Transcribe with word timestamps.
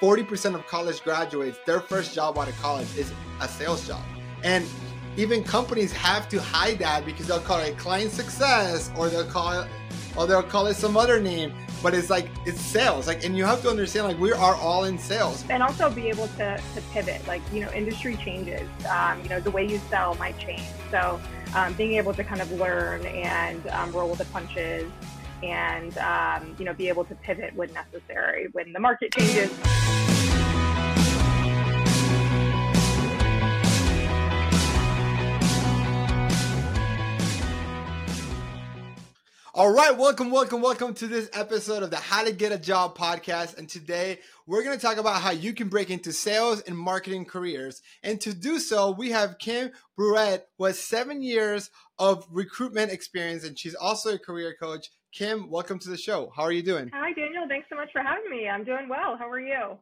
40% 0.00 0.54
of 0.54 0.66
college 0.66 1.02
graduates, 1.02 1.58
their 1.64 1.80
first 1.80 2.14
job 2.14 2.38
out 2.38 2.48
of 2.48 2.56
college 2.60 2.88
is 2.96 3.12
a 3.40 3.48
sales 3.48 3.86
job. 3.86 4.02
And 4.42 4.66
even 5.16 5.42
companies 5.42 5.92
have 5.92 6.28
to 6.28 6.40
hide 6.40 6.78
that 6.80 7.06
because 7.06 7.26
they'll 7.26 7.40
call 7.40 7.60
it 7.60 7.78
client 7.78 8.12
success 8.12 8.90
or 8.96 9.08
they'll 9.08 9.24
call 9.24 9.60
it 9.60 9.68
or 10.16 10.26
they'll 10.26 10.42
call 10.42 10.66
it 10.66 10.74
some 10.74 10.96
other 10.96 11.20
name 11.20 11.52
but 11.82 11.94
it's 11.94 12.10
like 12.10 12.28
it's 12.44 12.60
sales. 12.60 13.06
Like 13.06 13.24
and 13.24 13.36
you 13.36 13.44
have 13.44 13.62
to 13.62 13.70
understand 13.70 14.06
like 14.06 14.18
we 14.18 14.32
are 14.32 14.54
all 14.56 14.84
in 14.84 14.98
sales. 14.98 15.44
And 15.50 15.62
also 15.62 15.90
be 15.90 16.08
able 16.08 16.28
to, 16.28 16.60
to 16.74 16.80
pivot. 16.92 17.26
Like 17.26 17.42
you 17.52 17.60
know 17.60 17.70
industry 17.72 18.16
changes. 18.16 18.68
Um, 18.90 19.22
you 19.22 19.28
know 19.28 19.40
the 19.40 19.50
way 19.50 19.66
you 19.66 19.78
sell 19.90 20.14
might 20.16 20.38
change. 20.38 20.66
So 20.90 21.20
um, 21.54 21.74
being 21.74 21.92
able 21.94 22.14
to 22.14 22.24
kind 22.24 22.40
of 22.40 22.50
learn 22.52 23.04
and 23.06 23.66
um, 23.68 23.92
roll 23.92 24.08
with 24.08 24.18
the 24.18 24.24
punches 24.26 24.90
and 25.42 25.96
um, 25.98 26.54
you 26.58 26.64
know 26.64 26.74
be 26.74 26.88
able 26.88 27.04
to 27.04 27.14
pivot 27.16 27.54
when 27.54 27.72
necessary 27.72 28.48
when 28.52 28.72
the 28.72 28.80
market 28.80 29.12
changes 29.12 29.50
All 39.58 39.72
right, 39.72 39.96
welcome, 39.96 40.30
welcome, 40.30 40.60
welcome 40.60 40.92
to 40.92 41.06
this 41.06 41.30
episode 41.32 41.82
of 41.82 41.88
the 41.88 41.96
How 41.96 42.22
to 42.22 42.30
Get 42.30 42.52
a 42.52 42.58
Job 42.58 42.94
podcast. 42.94 43.56
And 43.56 43.66
today 43.66 44.18
we're 44.46 44.62
going 44.62 44.76
to 44.78 44.86
talk 44.86 44.98
about 44.98 45.22
how 45.22 45.30
you 45.30 45.54
can 45.54 45.70
break 45.70 45.88
into 45.88 46.12
sales 46.12 46.60
and 46.60 46.76
marketing 46.76 47.24
careers. 47.24 47.80
And 48.02 48.20
to 48.20 48.34
do 48.34 48.58
so, 48.58 48.90
we 48.90 49.12
have 49.12 49.38
Kim 49.38 49.70
Bruyette, 49.98 50.42
who 50.58 50.66
has 50.66 50.78
seven 50.78 51.22
years 51.22 51.70
of 51.98 52.26
recruitment 52.30 52.92
experience, 52.92 53.44
and 53.44 53.58
she's 53.58 53.74
also 53.74 54.16
a 54.16 54.18
career 54.18 54.54
coach. 54.60 54.90
Kim, 55.16 55.48
welcome 55.48 55.78
to 55.78 55.88
the 55.88 55.96
show. 55.96 56.30
How 56.36 56.42
are 56.42 56.52
you 56.52 56.62
doing? 56.62 56.90
Hi, 56.92 57.10
Daniel. 57.14 57.48
Thanks 57.48 57.68
so 57.70 57.76
much 57.76 57.88
for 57.90 58.02
having 58.02 58.28
me. 58.28 58.50
I'm 58.50 58.64
doing 58.64 58.86
well. 58.86 59.16
How 59.16 59.30
are 59.30 59.40
you? 59.40 59.78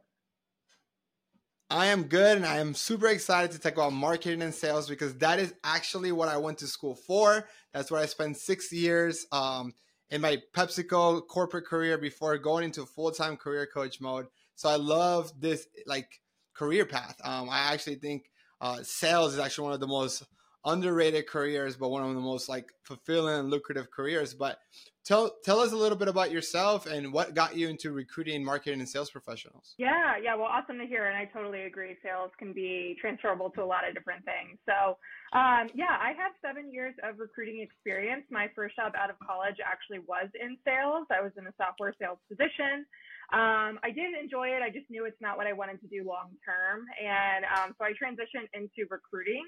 I 1.68 1.86
am 1.86 2.04
good 2.04 2.36
and 2.36 2.46
I 2.46 2.58
am 2.58 2.72
super 2.72 3.08
excited 3.08 3.50
to 3.50 3.58
talk 3.58 3.72
about 3.72 3.92
marketing 3.92 4.42
and 4.42 4.54
sales 4.54 4.88
because 4.88 5.16
that 5.16 5.40
is 5.40 5.52
actually 5.64 6.12
what 6.12 6.28
I 6.28 6.36
went 6.36 6.58
to 6.58 6.68
school 6.68 6.94
for. 6.94 7.48
That's 7.72 7.90
where 7.90 8.00
I 8.00 8.06
spent 8.06 8.36
six 8.36 8.72
years 8.72 9.26
um, 9.32 9.74
in 10.08 10.20
my 10.20 10.38
PepsiCo 10.56 11.26
corporate 11.26 11.66
career 11.66 11.98
before 11.98 12.38
going 12.38 12.62
into 12.62 12.86
full 12.86 13.10
time 13.10 13.36
career 13.36 13.66
coach 13.66 14.00
mode. 14.00 14.26
So 14.54 14.68
I 14.68 14.76
love 14.76 15.32
this 15.40 15.66
like 15.84 16.20
career 16.54 16.86
path. 16.86 17.16
Um, 17.24 17.50
I 17.50 17.72
actually 17.72 17.96
think 17.96 18.30
uh, 18.60 18.84
sales 18.84 19.32
is 19.32 19.40
actually 19.40 19.64
one 19.64 19.74
of 19.74 19.80
the 19.80 19.88
most 19.88 20.22
underrated 20.64 21.26
careers, 21.26 21.74
but 21.74 21.90
one 21.90 22.04
of 22.04 22.14
the 22.14 22.20
most 22.20 22.48
like 22.48 22.70
fulfilling 22.84 23.40
and 23.40 23.50
lucrative 23.50 23.90
careers. 23.90 24.32
But 24.32 24.58
tell 25.04 25.36
tell 25.44 25.60
us 25.60 25.72
a 25.72 25.76
little 25.76 25.98
bit 25.98 26.08
about 26.08 26.30
yourself 26.30 26.86
and 26.86 27.12
what 27.12 27.34
got 27.34 27.56
you 27.56 27.68
into 27.68 27.92
recruiting, 27.92 28.44
marketing, 28.44 28.80
and 28.80 28.88
sales 28.88 29.10
professionals. 29.10 29.74
Yeah, 29.78 30.16
yeah, 30.22 30.34
well, 30.34 30.46
awesome 30.46 30.78
to 30.78 30.86
hear, 30.86 31.06
and 31.06 31.16
I 31.16 31.26
totally 31.26 31.62
agree. 31.62 31.96
Sales 32.02 32.30
can 32.38 32.52
be 32.52 32.96
transferable 33.00 33.50
to 33.50 33.62
a 33.62 33.68
lot 33.68 33.86
of 33.86 33.94
different 33.94 34.24
things. 34.24 34.58
So, 34.64 34.96
um, 35.36 35.68
yeah, 35.74 36.00
I 36.00 36.12
have 36.16 36.32
seven 36.40 36.72
years 36.72 36.94
of 37.04 37.18
recruiting 37.18 37.60
experience. 37.60 38.24
My 38.30 38.48
first 38.56 38.76
job 38.76 38.92
out 38.96 39.10
of 39.10 39.16
college 39.20 39.56
actually 39.64 40.00
was 40.08 40.28
in 40.40 40.56
sales. 40.64 41.06
I 41.10 41.20
was 41.20 41.32
in 41.36 41.46
a 41.46 41.54
software 41.60 41.94
sales 42.00 42.18
position. 42.28 42.86
Um, 43.32 43.80
I 43.80 43.88
did 43.88 44.12
enjoy 44.20 44.52
it. 44.52 44.60
I 44.60 44.68
just 44.68 44.88
knew 44.90 45.06
it's 45.06 45.20
not 45.20 45.36
what 45.36 45.46
I 45.46 45.52
wanted 45.52 45.80
to 45.80 45.88
do 45.88 46.04
long 46.04 46.32
term, 46.44 46.84
and 47.00 47.44
um, 47.44 47.74
so 47.76 47.84
I 47.84 47.92
transitioned 47.96 48.48
into 48.52 48.88
recruiting 48.88 49.44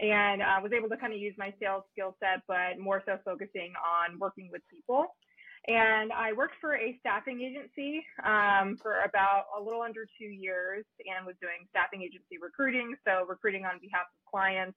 and 0.00 0.42
uh, 0.42 0.58
was 0.62 0.72
able 0.72 0.88
to 0.88 0.96
kind 0.96 1.12
of 1.12 1.20
use 1.20 1.34
my 1.38 1.52
sales 1.60 1.84
skill 1.92 2.16
set, 2.20 2.42
but 2.48 2.78
more 2.78 3.02
so 3.06 3.18
focusing 3.24 3.72
on 3.78 4.18
working 4.18 4.48
with 4.50 4.62
people. 4.70 5.06
And 5.66 6.12
I 6.12 6.32
worked 6.34 6.56
for 6.60 6.76
a 6.76 6.96
staffing 7.00 7.40
agency 7.40 8.04
um, 8.20 8.76
for 8.82 9.00
about 9.00 9.48
a 9.56 9.60
little 9.62 9.80
under 9.80 10.04
two 10.18 10.28
years 10.28 10.84
and 11.08 11.24
was 11.24 11.36
doing 11.40 11.64
staffing 11.70 12.02
agency 12.02 12.36
recruiting, 12.36 12.94
so 13.06 13.24
recruiting 13.24 13.64
on 13.64 13.80
behalf 13.80 14.04
of 14.12 14.20
clients. 14.28 14.76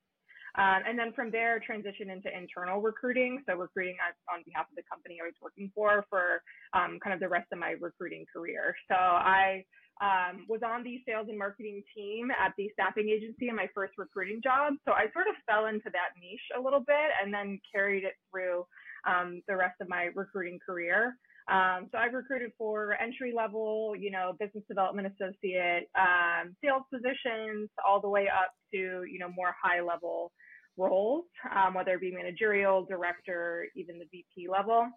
Um, 0.55 0.87
and 0.87 0.97
then 0.97 1.11
from 1.11 1.29
there, 1.29 1.59
transition 1.59 2.09
into 2.09 2.31
internal 2.31 2.81
recruiting, 2.81 3.43
so 3.45 3.55
recruiting 3.55 3.97
on, 3.99 4.15
on 4.33 4.43
behalf 4.45 4.65
of 4.71 4.75
the 4.75 4.83
company 4.89 5.19
I 5.21 5.27
was 5.27 5.35
working 5.41 5.69
for 5.75 6.05
for 6.09 6.41
um, 6.73 6.99
kind 7.03 7.13
of 7.13 7.19
the 7.19 7.27
rest 7.27 7.51
of 7.51 7.59
my 7.59 7.75
recruiting 7.81 8.25
career. 8.31 8.73
So 8.87 8.95
I 8.95 9.65
um, 10.01 10.45
was 10.47 10.61
on 10.65 10.83
the 10.83 11.01
sales 11.07 11.27
and 11.29 11.37
marketing 11.37 11.83
team 11.95 12.29
at 12.31 12.53
the 12.57 12.69
staffing 12.73 13.09
agency 13.09 13.49
in 13.49 13.55
my 13.55 13.67
first 13.73 13.93
recruiting 13.97 14.41
job. 14.43 14.73
So 14.85 14.91
I 14.93 15.09
sort 15.13 15.27
of 15.27 15.35
fell 15.45 15.65
into 15.67 15.89
that 15.91 16.13
niche 16.19 16.49
a 16.57 16.61
little 16.61 16.81
bit 16.81 17.09
and 17.21 17.33
then 17.33 17.59
carried 17.73 18.03
it 18.03 18.13
through 18.29 18.65
um, 19.07 19.41
the 19.47 19.55
rest 19.55 19.75
of 19.81 19.89
my 19.89 20.09
recruiting 20.13 20.59
career. 20.63 21.17
Um, 21.49 21.87
so 21.91 21.97
I've 21.97 22.13
recruited 22.13 22.51
for 22.57 22.99
entry 23.01 23.33
level, 23.35 23.95
you 23.97 24.11
know, 24.11 24.33
business 24.37 24.65
development 24.67 25.07
associate, 25.07 25.89
um, 25.95 26.55
sales 26.61 26.83
positions, 26.93 27.69
all 27.87 28.01
the 28.01 28.09
way 28.09 28.27
up 28.27 28.51
to, 28.73 29.03
you 29.09 29.17
know, 29.17 29.29
more 29.29 29.55
high 29.61 29.81
level 29.81 30.33
roles, 30.77 31.25
um, 31.55 31.73
whether 31.73 31.93
it 31.93 32.01
be 32.01 32.11
managerial, 32.11 32.85
director, 32.85 33.65
even 33.75 33.97
the 33.97 34.05
VP 34.11 34.49
level. 34.51 34.87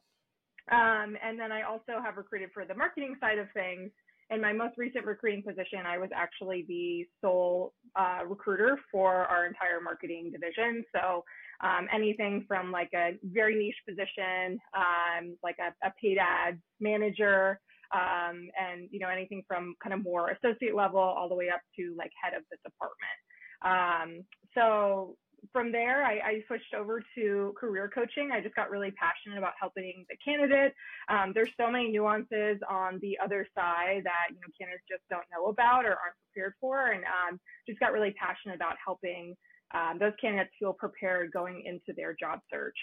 Um, 0.71 1.17
and 1.23 1.39
then 1.39 1.53
I 1.53 1.63
also 1.63 2.03
have 2.05 2.17
recruited 2.17 2.51
for 2.53 2.65
the 2.65 2.75
marketing 2.75 3.17
side 3.21 3.39
of 3.39 3.47
things 3.55 3.91
in 4.31 4.41
my 4.41 4.53
most 4.53 4.79
recent 4.79 5.05
recruiting 5.05 5.43
position, 5.43 5.81
I 5.87 5.99
was 5.99 6.11
actually 6.15 6.65
the 6.69 7.07
sole 7.21 7.73
uh, 7.97 8.21
recruiter 8.27 8.79
for 8.91 9.13
our 9.27 9.47
entire 9.47 9.81
marketing 9.83 10.31
division. 10.33 10.85
So 10.95 11.25
um, 11.63 11.89
anything 11.93 12.45
from 12.47 12.71
like 12.71 12.91
a 12.95 13.19
very 13.25 13.57
niche 13.57 13.75
position, 13.89 14.59
um, 14.75 15.37
like 15.43 15.57
a, 15.59 15.87
a, 15.87 15.93
paid 16.01 16.19
ads 16.19 16.61
manager, 16.81 17.61
um, 17.93 18.49
and 18.59 18.89
you 18.93 19.01
know 19.01 19.09
anything 19.09 19.43
from 19.49 19.75
kind 19.83 19.93
of 19.93 20.05
more 20.05 20.31
associate 20.31 20.77
level 20.77 21.01
all 21.01 21.29
the 21.29 21.35
way 21.35 21.49
up 21.53 21.61
to 21.77 21.95
like 21.99 22.13
head 22.23 22.35
of 22.35 22.45
the 22.51 22.57
department. 22.65 23.19
Um, 23.63 24.25
so 24.55 25.17
from 25.53 25.73
there, 25.73 26.05
I, 26.05 26.13
I, 26.19 26.45
switched 26.47 26.75
over 26.75 27.03
to 27.15 27.55
career 27.59 27.91
coaching. 27.93 28.31
I 28.33 28.41
just 28.41 28.55
got 28.55 28.71
really 28.71 28.91
passionate 28.93 29.39
about 29.39 29.53
helping 29.59 30.05
the 30.09 30.17
candidate. 30.25 30.75
Um, 31.09 31.33
there's 31.35 31.51
so 31.57 31.71
many 31.71 31.91
nuances 31.91 32.59
on 32.69 32.99
the 33.01 33.19
other 33.23 33.47
side 33.55 34.03
that 34.05 34.31
you 34.31 34.41
know 34.41 34.53
candidates 34.59 34.85
just 34.89 35.03
don't 35.11 35.25
know 35.33 35.49
about 35.49 35.85
or 35.85 35.97
aren't 35.97 36.19
prepared 36.33 36.55
for, 36.61 36.93
and 36.93 37.05
um, 37.05 37.41
just 37.67 37.81
got 37.81 37.93
really 37.93 38.15
passionate 38.19 38.55
about 38.55 38.77
helping 38.85 39.37
um, 39.75 39.99
those 39.99 40.13
candidates 40.21 40.51
feel 40.59 40.73
prepared 40.73 41.33
going 41.33 41.63
into 41.65 41.93
their 41.97 42.15
job 42.19 42.41
search. 42.53 42.77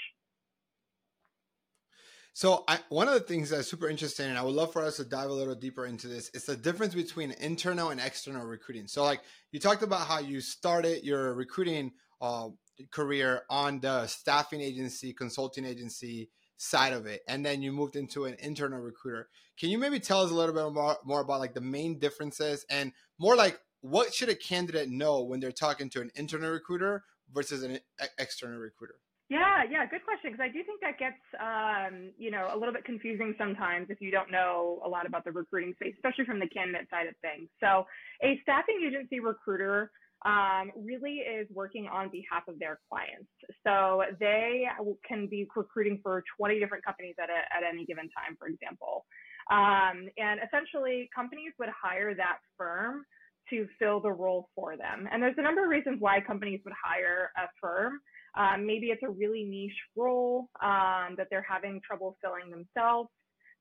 So 2.38 2.66
I, 2.68 2.78
one 2.90 3.08
of 3.08 3.16
the 3.16 3.20
things 3.22 3.50
that's 3.50 3.68
super 3.68 3.90
interesting, 3.90 4.28
and 4.28 4.38
I 4.38 4.44
would 4.44 4.54
love 4.54 4.72
for 4.72 4.84
us 4.84 4.98
to 4.98 5.04
dive 5.04 5.32
a 5.32 5.34
little 5.34 5.56
deeper 5.56 5.88
into 5.88 6.08
this, 6.08 6.30
is 6.36 6.46
the 6.46 6.56
difference 6.56 6.94
between 6.94 7.32
internal 7.40 7.90
and 7.90 8.00
external 8.00 8.46
recruiting. 8.46 8.86
So 8.86 9.04
like 9.04 9.22
you 9.52 9.60
talked 9.60 9.82
about 9.82 10.02
how 10.02 10.20
you 10.20 10.40
started 10.40 11.04
your 11.04 11.34
recruiting 11.34 11.94
uh, 12.22 12.50
career 12.92 13.44
on 13.50 13.80
the 13.80 14.08
staffing 14.08 14.62
agency, 14.62 15.14
consulting 15.14 15.66
agency 15.66 16.30
side 16.58 16.94
of 16.94 17.06
it, 17.06 17.22
and 17.28 17.46
then 17.46 17.62
you 17.62 17.72
moved 17.72 17.96
into 17.96 18.26
an 18.26 18.36
internal 18.40 18.80
recruiter. 18.80 19.30
Can 19.60 19.70
you 19.70 19.78
maybe 19.78 20.00
tell 20.00 20.22
us 20.22 20.32
a 20.32 20.34
little 20.34 20.54
bit 20.54 20.74
more, 20.74 20.98
more 21.06 21.22
about 21.22 21.40
like 21.40 21.54
the 21.54 21.62
main 21.62 22.00
differences 22.00 22.66
and 22.70 22.92
more 23.20 23.36
like 23.36 23.60
what 23.82 24.14
should 24.14 24.30
a 24.30 24.36
candidate 24.36 24.90
know 24.90 25.24
when 25.24 25.40
they're 25.40 25.52
talking 25.52 25.90
to 25.92 26.02
an 26.02 26.12
internal 26.16 26.52
recruiter 26.52 27.04
versus 27.34 27.64
an 27.64 27.80
external 28.18 28.60
recruiter? 28.60 28.96
Yeah, 29.30 29.64
yeah, 29.70 29.86
good 29.86 30.06
question. 30.06 30.32
Because 30.32 30.44
I 30.44 30.48
do 30.48 30.64
think 30.64 30.80
that 30.80 30.98
gets, 30.98 31.20
um, 31.36 32.12
you 32.18 32.32
know, 32.32 32.50
a 32.54 32.58
little 32.58 32.74
bit 32.74 32.86
confusing 32.86 33.36
sometimes 33.38 33.88
if 33.90 34.00
you 34.00 34.10
don't 34.10 34.32
know 34.32 34.82
a 34.86 34.90
lot 34.90 35.06
about 35.06 35.26
the 35.26 35.32
recruiting 35.32 35.74
space, 35.76 35.94
especially 35.96 36.24
from 36.26 36.40
the 36.40 36.48
candidate 36.48 36.88
side 36.90 37.08
of 37.08 37.16
things. 37.22 37.50
So, 37.60 37.86
a 38.24 38.40
staffing 38.44 38.80
agency 38.88 39.20
recruiter 39.20 39.92
um, 40.26 40.72
really 40.76 41.20
is 41.20 41.48
working 41.54 41.88
on 41.88 42.10
behalf 42.10 42.48
of 42.48 42.58
their 42.60 42.80
clients. 42.90 43.30
So 43.66 44.04
they 44.20 44.66
can 45.08 45.28
be 45.28 45.48
recruiting 45.56 46.00
for 46.02 46.24
20 46.38 46.60
different 46.60 46.84
companies 46.84 47.16
at, 47.22 47.30
a, 47.30 47.40
at 47.56 47.64
any 47.68 47.86
given 47.86 48.10
time, 48.10 48.36
for 48.40 48.48
example. 48.48 49.06
Um, 49.52 50.10
and 50.18 50.40
essentially, 50.46 51.10
companies 51.16 51.54
would 51.60 51.70
hire 51.70 52.16
that 52.16 52.38
firm 52.58 53.06
to 53.50 53.68
fill 53.80 54.02
the 54.02 54.12
role 54.12 54.50
for 54.56 54.76
them. 54.76 55.08
And 55.12 55.22
there's 55.22 55.38
a 55.38 55.42
number 55.42 55.64
of 55.64 55.70
reasons 55.70 55.98
why 56.00 56.20
companies 56.20 56.60
would 56.66 56.74
hire 56.84 57.32
a 57.38 57.48
firm. 57.62 58.00
Um, 58.36 58.66
maybe 58.66 58.88
it's 58.88 59.04
a 59.04 59.10
really 59.10 59.44
niche 59.44 59.72
role 59.96 60.50
um, 60.62 61.16
that 61.18 61.28
they're 61.30 61.46
having 61.48 61.80
trouble 61.86 62.18
filling 62.22 62.52
themselves. 62.52 63.10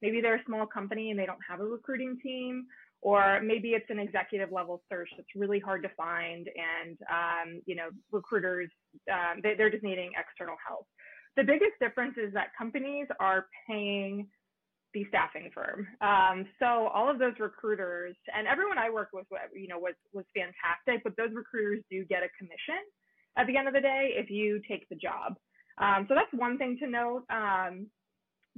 Maybe 0.02 0.20
they're 0.20 0.36
a 0.36 0.44
small 0.44 0.66
company 0.66 1.10
and 1.10 1.18
they 1.18 1.26
don't 1.26 1.38
have 1.48 1.60
a 1.60 1.64
recruiting 1.64 2.18
team 2.22 2.66
or 3.02 3.40
maybe 3.42 3.70
it's 3.70 3.88
an 3.90 3.98
executive 3.98 4.50
level 4.52 4.82
search 4.90 5.08
that's 5.16 5.28
really 5.36 5.60
hard 5.60 5.82
to 5.82 5.88
find 5.96 6.48
and 6.48 6.98
um, 7.10 7.62
you 7.66 7.76
know 7.76 7.88
recruiters 8.12 8.70
um, 9.12 9.40
they, 9.42 9.54
they're 9.54 9.70
just 9.70 9.84
needing 9.84 10.12
external 10.18 10.56
help. 10.66 10.86
The 11.36 11.44
biggest 11.44 11.78
difference 11.80 12.14
is 12.16 12.32
that 12.32 12.48
companies 12.56 13.06
are 13.20 13.46
paying 13.68 14.26
the 14.94 15.04
staffing 15.08 15.50
firm. 15.52 15.86
Um, 16.00 16.46
so 16.58 16.88
all 16.88 17.10
of 17.10 17.18
those 17.18 17.34
recruiters 17.38 18.16
and 18.34 18.46
everyone 18.46 18.78
i 18.78 18.88
worked 18.88 19.12
with 19.12 19.26
you 19.54 19.68
know 19.68 19.78
was 19.78 19.94
was 20.12 20.24
fantastic 20.34 21.04
but 21.04 21.16
those 21.16 21.34
recruiters 21.34 21.84
do 21.90 22.04
get 22.04 22.22
a 22.22 22.30
commission 22.38 22.80
at 23.36 23.46
the 23.46 23.56
end 23.56 23.68
of 23.68 23.74
the 23.74 23.80
day 23.80 24.10
if 24.14 24.30
you 24.30 24.60
take 24.68 24.88
the 24.88 24.96
job. 24.96 25.34
Um, 25.78 26.06
so 26.08 26.14
that's 26.14 26.32
one 26.32 26.56
thing 26.56 26.78
to 26.80 26.86
note. 26.88 27.24
Um, 27.30 27.86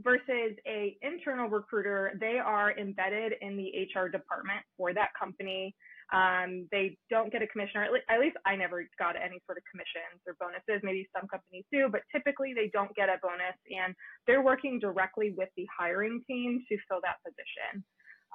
versus 0.02 0.54
a 0.66 0.96
internal 1.02 1.48
recruiter, 1.48 2.12
they 2.20 2.38
are 2.38 2.76
embedded 2.78 3.34
in 3.40 3.56
the 3.56 3.68
HR 3.82 4.08
department 4.08 4.60
for 4.76 4.94
that 4.94 5.10
company. 5.18 5.74
Um, 6.12 6.66
they 6.72 6.96
don't 7.10 7.30
get 7.30 7.42
a 7.42 7.46
commission, 7.48 7.80
or 7.80 7.84
at 7.84 7.92
least, 7.92 8.06
at 8.08 8.20
least 8.20 8.36
I 8.46 8.56
never 8.56 8.80
got 8.98 9.16
any 9.16 9.42
sort 9.44 9.58
of 9.58 9.64
commissions 9.68 10.24
or 10.26 10.36
bonuses. 10.40 10.80
Maybe 10.82 11.08
some 11.12 11.28
companies 11.28 11.64
do, 11.70 11.88
but 11.92 12.00
typically 12.14 12.54
they 12.54 12.70
don't 12.72 12.94
get 12.96 13.10
a 13.10 13.20
bonus, 13.20 13.58
and 13.68 13.94
they're 14.26 14.42
working 14.42 14.78
directly 14.78 15.34
with 15.36 15.50
the 15.56 15.66
hiring 15.68 16.22
team 16.26 16.64
to 16.68 16.78
fill 16.88 17.00
that 17.04 17.20
position. 17.20 17.84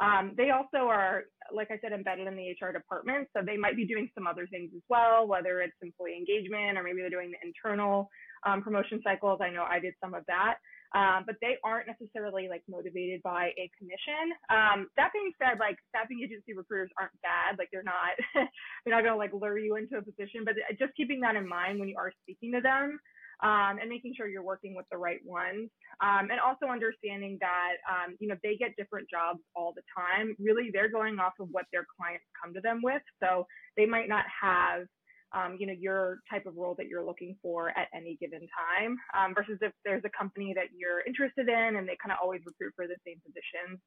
Um, 0.01 0.33
they 0.37 0.49
also 0.49 0.89
are, 0.89 1.23
like 1.53 1.69
I 1.69 1.77
said, 1.81 1.93
embedded 1.93 2.27
in 2.27 2.35
the 2.35 2.53
HR 2.57 2.73
department, 2.73 3.27
so 3.35 3.43
they 3.45 3.57
might 3.57 3.75
be 3.75 3.85
doing 3.85 4.09
some 4.15 4.25
other 4.25 4.47
things 4.47 4.71
as 4.75 4.81
well, 4.89 5.27
whether 5.27 5.61
it's 5.61 5.77
employee 5.81 6.17
engagement 6.17 6.77
or 6.77 6.83
maybe 6.83 7.01
they're 7.01 7.13
doing 7.13 7.31
the 7.31 7.41
internal 7.45 8.09
um, 8.45 8.63
promotion 8.63 9.01
cycles. 9.03 9.39
I 9.41 9.51
know 9.51 9.63
I 9.69 9.79
did 9.79 9.93
some 10.03 10.15
of 10.15 10.23
that. 10.27 10.55
Um, 10.93 11.23
but 11.25 11.35
they 11.41 11.57
aren't 11.63 11.87
necessarily 11.87 12.47
like 12.47 12.61
motivated 12.69 13.21
by 13.23 13.49
a 13.57 13.69
commission. 13.77 14.29
Um, 14.49 14.87
that 14.95 15.09
being 15.11 15.31
said, 15.41 15.57
like 15.59 15.77
staffing 15.89 16.21
agency 16.23 16.53
recruiters 16.53 16.91
aren't 16.99 17.17
bad. 17.21 17.57
Like 17.57 17.69
they're 17.71 17.83
not, 17.83 18.13
they're 18.85 18.93
not 18.93 19.03
gonna 19.03 19.17
like 19.17 19.33
lure 19.33 19.57
you 19.57 19.75
into 19.75 19.97
a 19.97 20.03
position, 20.03 20.45
but 20.45 20.53
just 20.77 20.95
keeping 20.95 21.19
that 21.21 21.35
in 21.35 21.47
mind 21.49 21.79
when 21.79 21.89
you 21.89 21.97
are 21.97 22.11
speaking 22.21 22.53
to 22.53 22.61
them. 22.61 22.99
Um, 23.41 23.75
and 23.81 23.89
making 23.89 24.13
sure 24.15 24.29
you're 24.29 24.45
working 24.45 24.73
with 24.73 24.85
the 24.89 24.97
right 24.97 25.19
ones. 25.25 25.67
Um, 25.99 26.29
and 26.31 26.39
also 26.39 26.71
understanding 26.71 27.37
that, 27.41 27.75
um, 27.89 28.15
you 28.19 28.29
know, 28.29 28.37
they 28.41 28.55
get 28.55 28.77
different 28.77 29.09
jobs 29.09 29.39
all 29.53 29.73
the 29.75 29.81
time. 29.91 30.33
Really, 30.39 30.69
they're 30.71 30.87
going 30.87 31.19
off 31.19 31.33
of 31.41 31.49
what 31.51 31.65
their 31.73 31.85
clients 31.97 32.23
come 32.39 32.53
to 32.53 32.61
them 32.61 32.79
with. 32.81 33.01
So 33.21 33.45
they 33.75 33.85
might 33.85 34.07
not 34.07 34.23
have 34.31 34.85
um, 35.33 35.57
you 35.59 35.65
know, 35.65 35.73
your 35.73 36.19
type 36.29 36.45
of 36.45 36.55
role 36.55 36.75
that 36.77 36.87
you're 36.87 37.05
looking 37.05 37.35
for 37.41 37.69
at 37.69 37.87
any 37.95 38.17
given 38.19 38.41
time, 38.41 38.97
um, 39.17 39.33
versus 39.33 39.57
if 39.61 39.71
there's 39.83 40.03
a 40.05 40.09
company 40.17 40.53
that 40.55 40.69
you're 40.77 41.01
interested 41.07 41.47
in 41.47 41.75
and 41.75 41.87
they 41.87 41.97
kind 42.01 42.11
of 42.11 42.19
always 42.21 42.41
recruit 42.45 42.73
for 42.75 42.87
the 42.87 42.95
same 43.05 43.19
positions, 43.25 43.79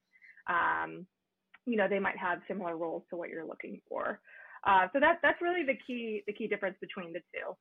um, 0.49 1.07
you 1.65 1.77
know, 1.77 1.89
they 1.89 1.99
might 1.99 2.17
have 2.17 2.39
similar 2.49 2.77
roles 2.77 3.03
to 3.11 3.17
what 3.17 3.29
you're 3.29 3.47
looking 3.47 3.81
for. 3.89 4.21
Uh, 4.67 4.89
so 4.93 5.01
that 5.01 5.19
that's 5.23 5.41
really 5.41 5.65
the 5.65 5.79
key 5.87 6.23
the 6.27 6.33
key 6.33 6.49
difference 6.49 6.77
between 6.81 7.13
the 7.13 7.21
two. 7.33 7.55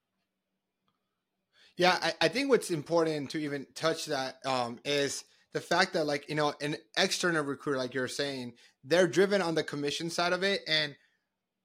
Yeah, 1.78 1.98
I, 2.02 2.14
I 2.22 2.28
think 2.30 2.50
what's 2.50 2.72
important 2.72 3.32
to 3.32 3.38
even 3.38 3.68
touch 3.76 4.06
that 4.06 4.38
um, 4.46 4.80
is 4.86 5.26
the 5.54 5.62
fact 5.62 5.94
that 5.94 6.06
like 6.06 6.28
you 6.30 6.36
know 6.36 6.54
an 6.62 6.78
external 6.98 7.44
recruiter, 7.44 7.78
like 7.78 7.94
you're 7.94 8.08
saying, 8.08 8.54
they're 8.84 9.08
driven 9.08 9.42
on 9.42 9.56
the 9.56 9.64
commission 9.64 10.10
side 10.10 10.34
of 10.34 10.44
it, 10.44 10.62
and 10.68 10.96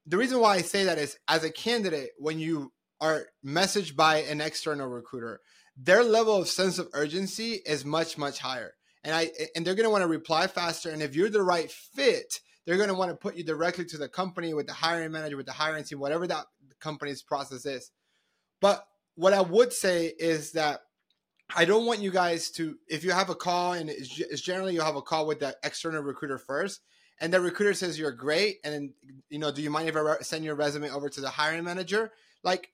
the 0.07 0.17
reason 0.17 0.41
why 0.41 0.57
I 0.57 0.63
say 0.63 0.85
that 0.85 0.99
is 0.99 1.17
as 1.29 1.45
a 1.45 1.53
candidate, 1.53 2.11
when 2.19 2.39
you 2.39 2.73
are 3.01 3.27
messaged 3.45 3.97
by 3.97 4.19
an 4.23 4.41
external 4.41 4.89
recruiter, 4.89 5.41
their 5.77 6.05
level 6.05 6.37
of 6.37 6.49
sense 6.49 6.79
of 6.79 6.89
urgency 6.93 7.61
is 7.65 7.85
much, 7.85 8.19
much 8.19 8.39
higher. 8.39 8.75
And 9.03 9.15
I 9.15 9.31
and 9.55 9.67
they're 9.67 9.75
gonna 9.75 9.91
want 9.91 10.03
to 10.03 10.09
reply 10.09 10.47
faster. 10.47 10.91
And 10.91 11.03
if 11.03 11.15
you're 11.15 11.31
the 11.31 11.43
right 11.43 11.71
fit, 11.71 12.41
they're 12.67 12.77
gonna 12.77 12.95
want 12.95 13.11
to 13.11 13.17
put 13.17 13.37
you 13.37 13.45
directly 13.45 13.87
to 13.87 13.97
the 13.97 14.09
company 14.09 14.53
with 14.53 14.67
the 14.67 14.75
hiring 14.75 15.13
manager, 15.13 15.37
with 15.37 15.47
the 15.47 15.53
hiring 15.53 15.85
team, 15.85 16.01
whatever 16.01 16.27
that 16.27 16.47
company's 16.81 17.23
process 17.23 17.65
is. 17.65 17.91
But 18.61 18.85
what 19.15 19.33
I 19.33 19.41
would 19.41 19.73
say 19.73 20.13
is 20.19 20.53
that 20.53 20.81
I 21.55 21.65
don't 21.65 21.87
want 21.87 22.01
you 22.01 22.11
guys 22.11 22.51
to, 22.53 22.77
if 22.89 23.05
you 23.05 23.11
have 23.11 23.31
a 23.31 23.35
call, 23.35 23.73
and 23.73 23.91
it's 23.91 24.41
generally 24.41 24.75
you 24.75 24.83
have 24.83 24.97
a 24.97 25.03
call 25.03 25.27
with 25.27 25.41
the 25.41 25.57
external 25.65 26.03
recruiter 26.03 26.39
first, 26.39 26.81
and 27.21 27.33
the 27.33 27.41
recruiter 27.41 27.75
says 27.75 27.99
you're 27.99 28.13
great. 28.13 28.59
And 28.65 28.93
you 29.29 29.39
know 29.39 29.53
do 29.53 29.63
you 29.63 29.71
mind 29.71 29.89
if 29.89 29.97
i 29.97 30.17
send 30.23 30.45
your 30.45 30.55
resume 30.55 30.91
over 30.91 31.09
to 31.09 31.21
the 31.21 31.31
hiring 31.31 31.65
manager? 31.65 32.13
Like 32.43 32.71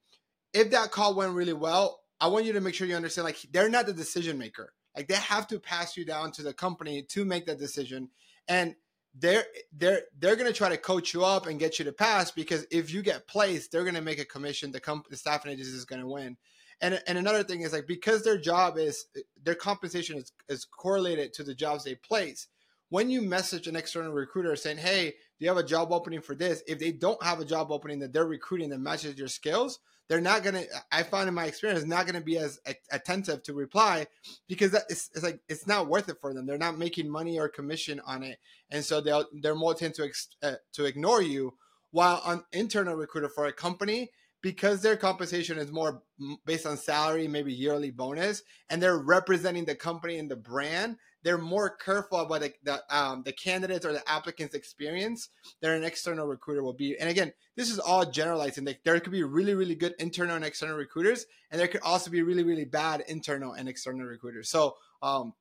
if 0.52 0.70
that 0.70 0.90
call 0.90 1.14
went 1.14 1.34
really 1.34 1.52
well 1.52 2.00
i 2.20 2.28
want 2.28 2.46
you 2.46 2.52
to 2.54 2.60
make 2.60 2.74
sure 2.74 2.86
you 2.86 2.96
understand 2.96 3.24
like 3.24 3.38
they're 3.52 3.68
not 3.68 3.86
the 3.86 3.92
decision 3.92 4.38
maker. 4.38 4.72
Like 4.96 5.08
they 5.08 5.14
have 5.14 5.46
to 5.48 5.60
pass 5.60 5.96
you 5.96 6.04
down 6.04 6.32
to 6.32 6.42
the 6.42 6.54
company 6.54 7.02
to 7.10 7.24
make 7.24 7.46
that 7.46 7.58
decision. 7.58 8.08
And 8.48 8.74
they're 9.18 9.44
they're 9.72 10.02
they're 10.18 10.36
going 10.36 10.50
to 10.50 10.56
try 10.56 10.68
to 10.68 10.76
coach 10.76 11.14
you 11.14 11.24
up 11.24 11.46
and 11.46 11.58
get 11.58 11.78
you 11.78 11.84
to 11.86 11.92
pass 11.92 12.30
because 12.30 12.66
if 12.70 12.92
you 12.92 13.02
get 13.02 13.26
placed 13.26 13.72
they're 13.72 13.84
going 13.84 13.94
to 13.94 14.00
make 14.00 14.18
a 14.18 14.24
commission. 14.24 14.72
The 14.72 14.80
company 14.80 15.08
the 15.10 15.16
staffing 15.16 15.52
agency 15.52 15.72
is 15.72 15.84
going 15.84 16.02
to 16.02 16.08
win. 16.08 16.36
And 16.80 17.02
and 17.06 17.18
another 17.18 17.42
thing 17.42 17.62
is 17.62 17.72
like 17.72 17.86
because 17.86 18.24
their 18.24 18.38
job 18.38 18.78
is 18.78 19.06
their 19.42 19.54
compensation 19.54 20.18
is, 20.18 20.32
is 20.48 20.64
correlated 20.64 21.32
to 21.34 21.44
the 21.44 21.54
jobs 21.54 21.84
they 21.84 21.94
place 21.94 22.48
when 22.88 23.10
you 23.10 23.22
message 23.22 23.66
an 23.66 23.76
external 23.76 24.12
recruiter 24.12 24.54
saying, 24.56 24.78
"Hey, 24.78 25.10
do 25.10 25.44
you 25.44 25.48
have 25.48 25.56
a 25.56 25.62
job 25.62 25.92
opening 25.92 26.20
for 26.20 26.34
this?" 26.34 26.62
If 26.66 26.78
they 26.78 26.92
don't 26.92 27.22
have 27.22 27.40
a 27.40 27.44
job 27.44 27.70
opening 27.70 28.00
that 28.00 28.12
they're 28.12 28.26
recruiting 28.26 28.70
that 28.70 28.78
matches 28.78 29.18
your 29.18 29.28
skills, 29.28 29.78
they're 30.08 30.20
not 30.20 30.44
gonna. 30.44 30.64
I 30.92 31.02
found 31.02 31.28
in 31.28 31.34
my 31.34 31.46
experience, 31.46 31.84
not 31.84 32.06
gonna 32.06 32.20
be 32.20 32.38
as 32.38 32.60
attentive 32.92 33.42
to 33.44 33.54
reply 33.54 34.06
because 34.48 34.74
it's, 34.88 35.10
it's 35.14 35.22
like 35.22 35.40
it's 35.48 35.66
not 35.66 35.88
worth 35.88 36.08
it 36.08 36.20
for 36.20 36.32
them. 36.32 36.46
They're 36.46 36.58
not 36.58 36.78
making 36.78 37.10
money 37.10 37.38
or 37.38 37.48
commission 37.48 38.00
on 38.06 38.22
it, 38.22 38.38
and 38.70 38.84
so 38.84 39.00
they'll 39.00 39.26
they're 39.42 39.54
more 39.54 39.74
tend 39.74 39.94
to 39.94 40.10
uh, 40.42 40.54
to 40.74 40.84
ignore 40.84 41.22
you. 41.22 41.54
While 41.90 42.20
an 42.26 42.42
internal 42.52 42.94
recruiter 42.94 43.28
for 43.28 43.46
a 43.46 43.52
company, 43.52 44.10
because 44.42 44.82
their 44.82 44.96
compensation 44.96 45.58
is 45.58 45.72
more 45.72 46.02
based 46.44 46.66
on 46.66 46.76
salary, 46.76 47.26
maybe 47.26 47.52
yearly 47.52 47.90
bonus, 47.90 48.42
and 48.68 48.82
they're 48.82 48.98
representing 48.98 49.64
the 49.64 49.74
company 49.74 50.18
and 50.18 50.30
the 50.30 50.36
brand, 50.36 50.96
they're 51.22 51.38
more 51.38 51.70
careful 51.70 52.20
about 52.20 52.40
the 52.40 52.52
the, 52.62 52.82
um, 52.96 53.22
the 53.24 53.32
candidates 53.32 53.84
or 53.84 53.92
the 53.92 54.08
applicant's 54.08 54.54
experience 54.54 55.28
than 55.60 55.72
an 55.72 55.84
external 55.84 56.26
recruiter 56.26 56.62
will 56.62 56.72
be. 56.72 56.96
And 56.98 57.08
again, 57.08 57.32
this 57.56 57.70
is 57.70 57.78
all 57.78 58.04
generalizing. 58.04 58.64
Like 58.64 58.80
there 58.84 58.98
could 59.00 59.12
be 59.12 59.24
really 59.24 59.54
really 59.54 59.74
good 59.74 59.94
internal 59.98 60.36
and 60.36 60.44
external 60.44 60.76
recruiters, 60.76 61.26
and 61.50 61.60
there 61.60 61.68
could 61.68 61.82
also 61.82 62.10
be 62.10 62.22
really 62.22 62.44
really 62.44 62.64
bad 62.64 63.04
internal 63.08 63.52
and 63.52 63.68
external 63.68 64.06
recruiters. 64.06 64.48
So 64.48 64.76
um, 65.02 65.34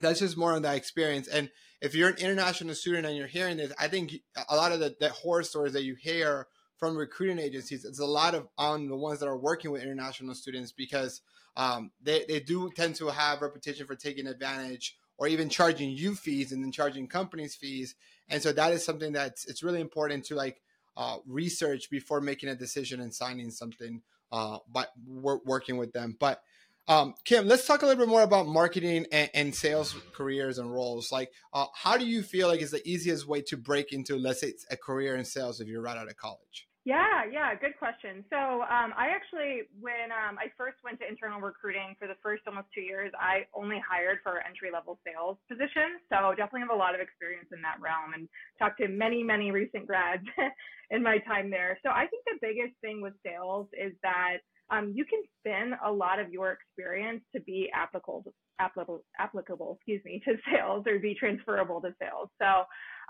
that's 0.00 0.20
just 0.20 0.36
more 0.36 0.52
on 0.52 0.62
that 0.62 0.76
experience. 0.76 1.28
And 1.28 1.50
if 1.80 1.94
you're 1.94 2.10
an 2.10 2.18
international 2.18 2.74
student 2.74 3.06
and 3.06 3.16
you're 3.16 3.26
hearing 3.26 3.56
this, 3.56 3.72
I 3.78 3.88
think 3.88 4.14
a 4.48 4.56
lot 4.56 4.72
of 4.72 4.80
the, 4.80 4.96
the 4.98 5.10
horror 5.10 5.42
stories 5.42 5.72
that 5.72 5.84
you 5.84 5.94
hear 5.94 6.46
from 6.76 6.96
recruiting 6.96 7.38
agencies, 7.38 7.84
it's 7.84 8.00
a 8.00 8.06
lot 8.06 8.34
of 8.34 8.48
on 8.56 8.88
the 8.88 8.96
ones 8.96 9.20
that 9.20 9.28
are 9.28 9.38
working 9.38 9.70
with 9.70 9.82
international 9.82 10.34
students 10.34 10.72
because 10.72 11.20
um, 11.56 11.90
they, 12.02 12.24
they 12.28 12.40
do 12.40 12.70
tend 12.74 12.94
to 12.96 13.08
have 13.08 13.42
reputation 13.42 13.86
for 13.86 13.96
taking 13.96 14.26
advantage 14.26 14.96
or 15.18 15.26
even 15.26 15.48
charging 15.48 15.90
you 15.90 16.14
fees 16.14 16.52
and 16.52 16.62
then 16.62 16.72
charging 16.72 17.06
companies 17.06 17.54
fees. 17.54 17.94
And 18.28 18.42
so 18.42 18.52
that 18.52 18.72
is 18.72 18.84
something 18.84 19.12
that's 19.12 19.46
it's 19.46 19.62
really 19.62 19.80
important 19.80 20.24
to 20.26 20.34
like 20.34 20.62
uh, 20.96 21.18
research 21.26 21.90
before 21.90 22.20
making 22.20 22.48
a 22.48 22.54
decision 22.54 23.00
and 23.00 23.14
signing 23.14 23.50
something 23.50 24.02
uh, 24.32 24.58
by 24.70 24.86
working 25.06 25.76
with 25.76 25.92
them. 25.92 26.16
But 26.18 26.42
um, 26.86 27.14
Kim, 27.24 27.46
let's 27.46 27.66
talk 27.66 27.82
a 27.82 27.86
little 27.86 28.02
bit 28.02 28.08
more 28.08 28.22
about 28.22 28.46
marketing 28.46 29.06
and, 29.12 29.30
and 29.34 29.54
sales 29.54 29.94
careers 30.14 30.58
and 30.58 30.72
roles. 30.72 31.12
Like, 31.12 31.30
uh, 31.52 31.66
how 31.74 31.98
do 31.98 32.06
you 32.06 32.22
feel 32.22 32.48
like 32.48 32.62
is 32.62 32.70
the 32.70 32.86
easiest 32.88 33.28
way 33.28 33.42
to 33.42 33.58
break 33.58 33.92
into, 33.92 34.16
let's 34.16 34.40
say, 34.40 34.54
a 34.70 34.76
career 34.76 35.14
in 35.16 35.26
sales 35.26 35.60
if 35.60 35.68
you're 35.68 35.82
right 35.82 35.98
out 35.98 36.08
of 36.08 36.16
college? 36.16 36.67
Yeah, 36.88 37.28
yeah, 37.30 37.52
good 37.54 37.76
question. 37.76 38.24
So 38.32 38.64
um, 38.64 38.96
I 38.96 39.12
actually, 39.12 39.68
when 39.76 40.08
um, 40.08 40.40
I 40.40 40.48
first 40.56 40.80
went 40.80 40.96
to 41.00 41.06
internal 41.06 41.38
recruiting 41.38 41.92
for 42.00 42.08
the 42.08 42.16
first 42.24 42.48
almost 42.48 42.68
two 42.74 42.80
years, 42.80 43.12
I 43.20 43.44
only 43.52 43.76
hired 43.84 44.24
for 44.24 44.40
entry 44.40 44.72
level 44.72 44.98
sales 45.04 45.36
positions. 45.52 46.00
So 46.08 46.32
definitely 46.32 46.64
have 46.64 46.72
a 46.72 46.80
lot 46.80 46.96
of 46.96 47.04
experience 47.04 47.52
in 47.52 47.60
that 47.60 47.76
realm 47.76 48.16
and 48.16 48.24
talked 48.58 48.80
to 48.80 48.88
many, 48.88 49.20
many 49.22 49.52
recent 49.52 49.84
grads 49.84 50.24
in 50.90 51.02
my 51.02 51.18
time 51.28 51.50
there. 51.50 51.76
So 51.84 51.92
I 51.92 52.08
think 52.08 52.24
the 52.24 52.40
biggest 52.40 52.72
thing 52.80 53.04
with 53.04 53.12
sales 53.20 53.68
is 53.76 53.92
that 54.00 54.40
um, 54.72 54.92
you 54.96 55.04
can 55.04 55.20
spin 55.40 55.76
a 55.84 55.92
lot 55.92 56.18
of 56.18 56.32
your 56.32 56.56
experience 56.56 57.20
to 57.36 57.40
be 57.44 57.68
applicable, 57.74 58.24
applicable, 58.60 59.04
applicable, 59.18 59.76
excuse 59.76 60.00
me, 60.08 60.22
to 60.24 60.40
sales 60.48 60.88
or 60.88 60.98
be 60.98 61.12
transferable 61.12 61.82
to 61.82 61.92
sales. 62.00 62.32
So 62.40 62.64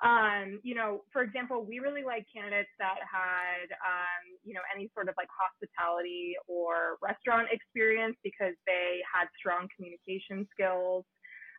um, 0.05 0.61
you 0.63 0.75
know, 0.75 1.03
for 1.13 1.23
example, 1.23 1.65
we 1.65 1.81
really 1.81 2.05
like 2.05 2.27
candidates 2.33 2.71
that 2.79 2.99
had, 3.03 3.67
um, 3.83 4.39
you 4.45 4.55
know, 4.55 4.61
any 4.75 4.91
sort 4.95 5.09
of 5.09 5.15
like 5.17 5.29
hospitality 5.29 6.35
or 6.47 6.99
restaurant 7.03 7.49
experience 7.51 8.17
because 8.23 8.55
they 8.67 9.01
had 9.03 9.27
strong 9.37 9.67
communication 9.75 10.47
skills. 10.53 11.05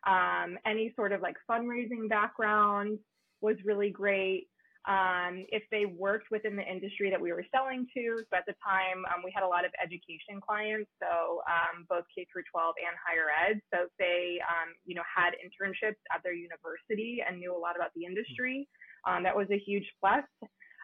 Um, 0.06 0.56
any 0.64 0.92
sort 0.96 1.12
of 1.12 1.20
like 1.20 1.36
fundraising 1.50 2.08
background 2.08 2.98
was 3.42 3.56
really 3.64 3.90
great 3.90 4.48
um, 4.88 5.44
if 5.52 5.62
they 5.70 5.84
worked 5.84 6.30
within 6.30 6.56
the 6.56 6.64
industry 6.64 7.10
that 7.10 7.20
we 7.20 7.32
were 7.32 7.44
selling 7.52 7.86
to. 7.92 8.24
So 8.30 8.36
at 8.36 8.46
the 8.46 8.56
time, 8.64 9.04
um, 9.12 9.20
we 9.24 9.32
had 9.34 9.44
a 9.44 9.48
lot 9.48 9.64
of 9.64 9.72
education 9.76 10.40
clients, 10.40 10.88
so 10.96 11.42
um, 11.44 11.84
both 11.88 12.04
K 12.14 12.26
through 12.32 12.48
12 12.50 12.74
and 12.80 12.96
higher 12.96 13.28
ed. 13.28 13.60
So 13.72 13.84
if 13.84 13.92
they, 13.98 14.40
um, 14.48 14.72
you 14.86 14.94
know, 14.94 15.04
had 15.04 15.36
internships 15.36 16.00
at 16.08 16.22
their 16.24 16.32
university 16.32 17.20
and 17.20 17.38
knew 17.38 17.52
a 17.54 17.60
lot 17.60 17.76
about 17.76 17.92
the 17.94 18.04
industry, 18.08 18.68
um, 19.06 19.22
that 19.24 19.36
was 19.36 19.48
a 19.50 19.58
huge 19.58 19.84
plus. 20.00 20.24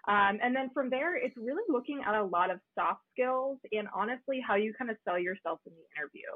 Um, 0.08 0.38
and 0.40 0.54
then 0.54 0.70
from 0.72 0.88
there, 0.88 1.16
it's 1.16 1.36
really 1.36 1.64
looking 1.68 2.02
at 2.06 2.14
a 2.14 2.22
lot 2.22 2.50
of 2.50 2.60
soft 2.78 3.00
skills 3.12 3.58
and 3.72 3.88
honestly 3.94 4.40
how 4.46 4.54
you 4.54 4.72
kind 4.78 4.90
of 4.90 4.96
sell 5.04 5.18
yourself 5.18 5.58
in 5.66 5.72
the 5.72 5.84
interview. 5.96 6.30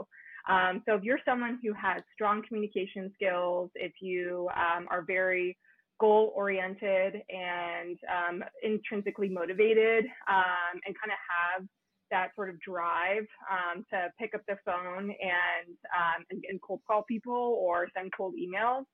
Um, 0.49 0.83
so 0.89 0.97
if 0.97 1.05
you're 1.05 1.21
someone 1.25 1.59
who 1.63 1.73
has 1.75 2.03
strong 2.13 2.43
communication 2.47 3.13
skills, 3.15 3.71
if 3.77 3.93
you 4.01 4.49
um, 4.57 4.89
are 4.91 5.03
very 5.03 5.57
goal 6.01 6.33
oriented 6.35 7.23
and 7.29 7.99
um, 8.09 8.45
intrinsically 8.63 9.29
motivated 9.29 10.05
um, 10.29 10.81
and 10.87 10.95
kind 10.99 11.13
of 11.13 11.19
have 11.29 11.69
that 12.11 12.29
sort 12.35 12.51
of 12.51 12.59
drive 12.61 13.25
um, 13.51 13.85
to 13.91 14.09
pick 14.19 14.35
up 14.35 14.41
the 14.49 14.57
phone 14.65 15.11
and, 15.11 15.77
um, 15.95 16.25
and, 16.31 16.43
and 16.49 16.61
cold 16.63 16.81
call 16.87 17.05
people 17.07 17.59
or 17.61 17.87
send 17.97 18.11
cold 18.17 18.35
emails. 18.35 18.85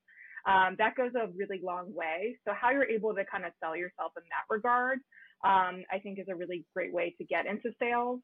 Um, 0.47 0.77
that 0.79 0.95
goes 0.95 1.11
a 1.17 1.29
really 1.37 1.61
long 1.63 1.93
way. 1.95 2.37
So 2.47 2.53
how 2.55 2.71
you're 2.71 2.89
able 2.89 3.15
to 3.15 3.25
kind 3.25 3.45
of 3.45 3.53
sell 3.63 3.75
yourself 3.75 4.13
in 4.17 4.23
that 4.31 4.55
regard, 4.55 4.99
um, 5.45 5.83
I 5.91 5.99
think 6.03 6.19
is 6.19 6.27
a 6.31 6.37
really 6.37 6.65
great 6.75 6.93
way 6.93 7.15
to 7.19 7.25
get 7.25 7.47
into 7.47 7.73
sales. 7.81 8.21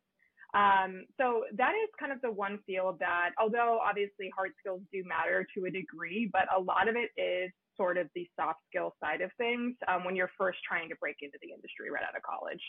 Um, 0.54 1.06
so 1.18 1.44
that 1.56 1.72
is 1.72 1.88
kind 1.98 2.12
of 2.12 2.20
the 2.20 2.30
one 2.30 2.58
field 2.66 2.98
that, 3.00 3.30
although 3.40 3.80
obviously 3.82 4.30
hard 4.36 4.52
skills 4.60 4.82
do 4.92 5.02
matter 5.06 5.46
to 5.56 5.64
a 5.64 5.70
degree, 5.70 6.28
but 6.30 6.42
a 6.54 6.60
lot 6.60 6.88
of 6.88 6.94
it 6.94 7.10
is 7.20 7.50
sort 7.76 7.98
of 7.98 8.08
the 8.14 8.28
soft 8.38 8.60
skill 8.68 8.94
side 9.02 9.20
of 9.20 9.30
things 9.38 9.74
um, 9.88 10.04
when 10.04 10.16
you're 10.16 10.30
first 10.38 10.58
trying 10.66 10.88
to 10.88 10.96
break 10.96 11.16
into 11.22 11.38
the 11.42 11.48
industry 11.48 11.90
right 11.90 12.02
out 12.02 12.16
of 12.16 12.22
college. 12.22 12.62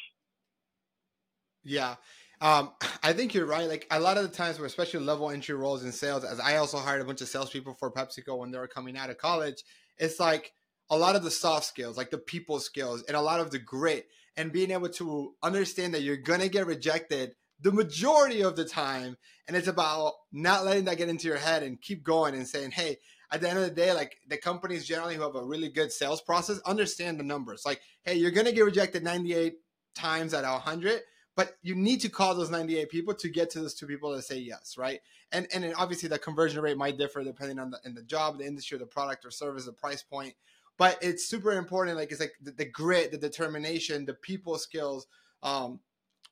Yeah. 1.63 1.95
Um, 2.41 2.71
I 3.03 3.13
think 3.13 3.33
you're 3.33 3.45
right. 3.45 3.67
Like 3.67 3.87
a 3.91 3.99
lot 3.99 4.17
of 4.17 4.23
the 4.23 4.35
times, 4.35 4.59
where 4.59 4.67
especially 4.67 4.99
level 4.99 5.29
entry 5.29 5.55
roles 5.55 5.83
in 5.83 5.91
sales, 5.91 6.23
as 6.23 6.39
I 6.39 6.57
also 6.57 6.77
hired 6.77 7.01
a 7.01 7.05
bunch 7.05 7.21
of 7.21 7.27
salespeople 7.27 7.75
for 7.75 7.91
PepsiCo 7.91 8.37
when 8.37 8.51
they 8.51 8.57
were 8.57 8.67
coming 8.67 8.97
out 8.97 9.09
of 9.09 9.17
college, 9.17 9.63
it's 9.97 10.19
like 10.19 10.51
a 10.89 10.97
lot 10.97 11.15
of 11.15 11.23
the 11.23 11.31
soft 11.31 11.65
skills, 11.65 11.97
like 11.97 12.11
the 12.11 12.17
people 12.17 12.59
skills, 12.59 13.03
and 13.07 13.15
a 13.15 13.21
lot 13.21 13.39
of 13.39 13.51
the 13.51 13.59
grit, 13.59 14.07
and 14.35 14.51
being 14.51 14.71
able 14.71 14.89
to 14.89 15.33
understand 15.41 15.93
that 15.93 16.01
you're 16.01 16.17
gonna 16.17 16.49
get 16.49 16.67
rejected 16.67 17.33
the 17.61 17.71
majority 17.71 18.43
of 18.43 18.55
the 18.55 18.65
time. 18.65 19.17
And 19.47 19.57
it's 19.57 19.67
about 19.67 20.13
not 20.31 20.65
letting 20.65 20.85
that 20.85 20.97
get 20.97 21.09
into 21.09 21.27
your 21.27 21.37
head 21.37 21.63
and 21.63 21.81
keep 21.81 22.03
going 22.03 22.35
and 22.35 22.47
saying, 22.47 22.71
hey, 22.71 22.97
at 23.33 23.41
the 23.41 23.49
end 23.49 23.57
of 23.57 23.65
the 23.65 23.71
day, 23.71 23.91
like 23.93 24.17
the 24.27 24.37
companies 24.37 24.85
generally 24.85 25.15
who 25.15 25.23
have 25.23 25.35
a 25.35 25.43
really 25.43 25.67
good 25.67 25.91
sales 25.91 26.21
process 26.21 26.59
understand 26.67 27.19
the 27.19 27.23
numbers. 27.23 27.63
Like, 27.65 27.81
hey, 28.03 28.13
you're 28.13 28.31
going 28.31 28.45
to 28.45 28.51
get 28.51 28.63
rejected 28.63 29.03
98 29.03 29.55
times 29.95 30.35
out 30.35 30.43
of 30.43 30.53
100, 30.53 31.01
but 31.35 31.57
you 31.63 31.73
need 31.73 31.99
to 32.01 32.09
call 32.09 32.35
those 32.35 32.51
98 32.51 32.89
people 32.89 33.15
to 33.15 33.29
get 33.29 33.49
to 33.49 33.59
those 33.59 33.73
two 33.73 33.87
people 33.87 34.11
that 34.11 34.21
say 34.21 34.37
yes, 34.37 34.75
right? 34.77 34.99
And 35.31 35.47
and 35.51 35.73
obviously 35.75 36.09
the 36.09 36.19
conversion 36.19 36.61
rate 36.61 36.77
might 36.77 36.99
differ 36.99 37.23
depending 37.23 37.57
on 37.57 37.71
the 37.71 37.79
in 37.83 37.95
the 37.95 38.03
job, 38.03 38.37
the 38.37 38.45
industry, 38.45 38.77
the 38.77 38.85
product 38.85 39.25
or 39.25 39.31
service, 39.31 39.65
the 39.65 39.73
price 39.73 40.03
point. 40.03 40.35
But 40.77 40.99
it's 41.01 41.25
super 41.25 41.53
important. 41.53 41.97
Like 41.97 42.11
it's 42.11 42.19
like 42.19 42.33
the, 42.39 42.51
the 42.51 42.65
grit, 42.65 43.11
the 43.11 43.17
determination, 43.17 44.05
the 44.05 44.13
people 44.13 44.57
skills. 44.59 45.07
Um, 45.41 45.79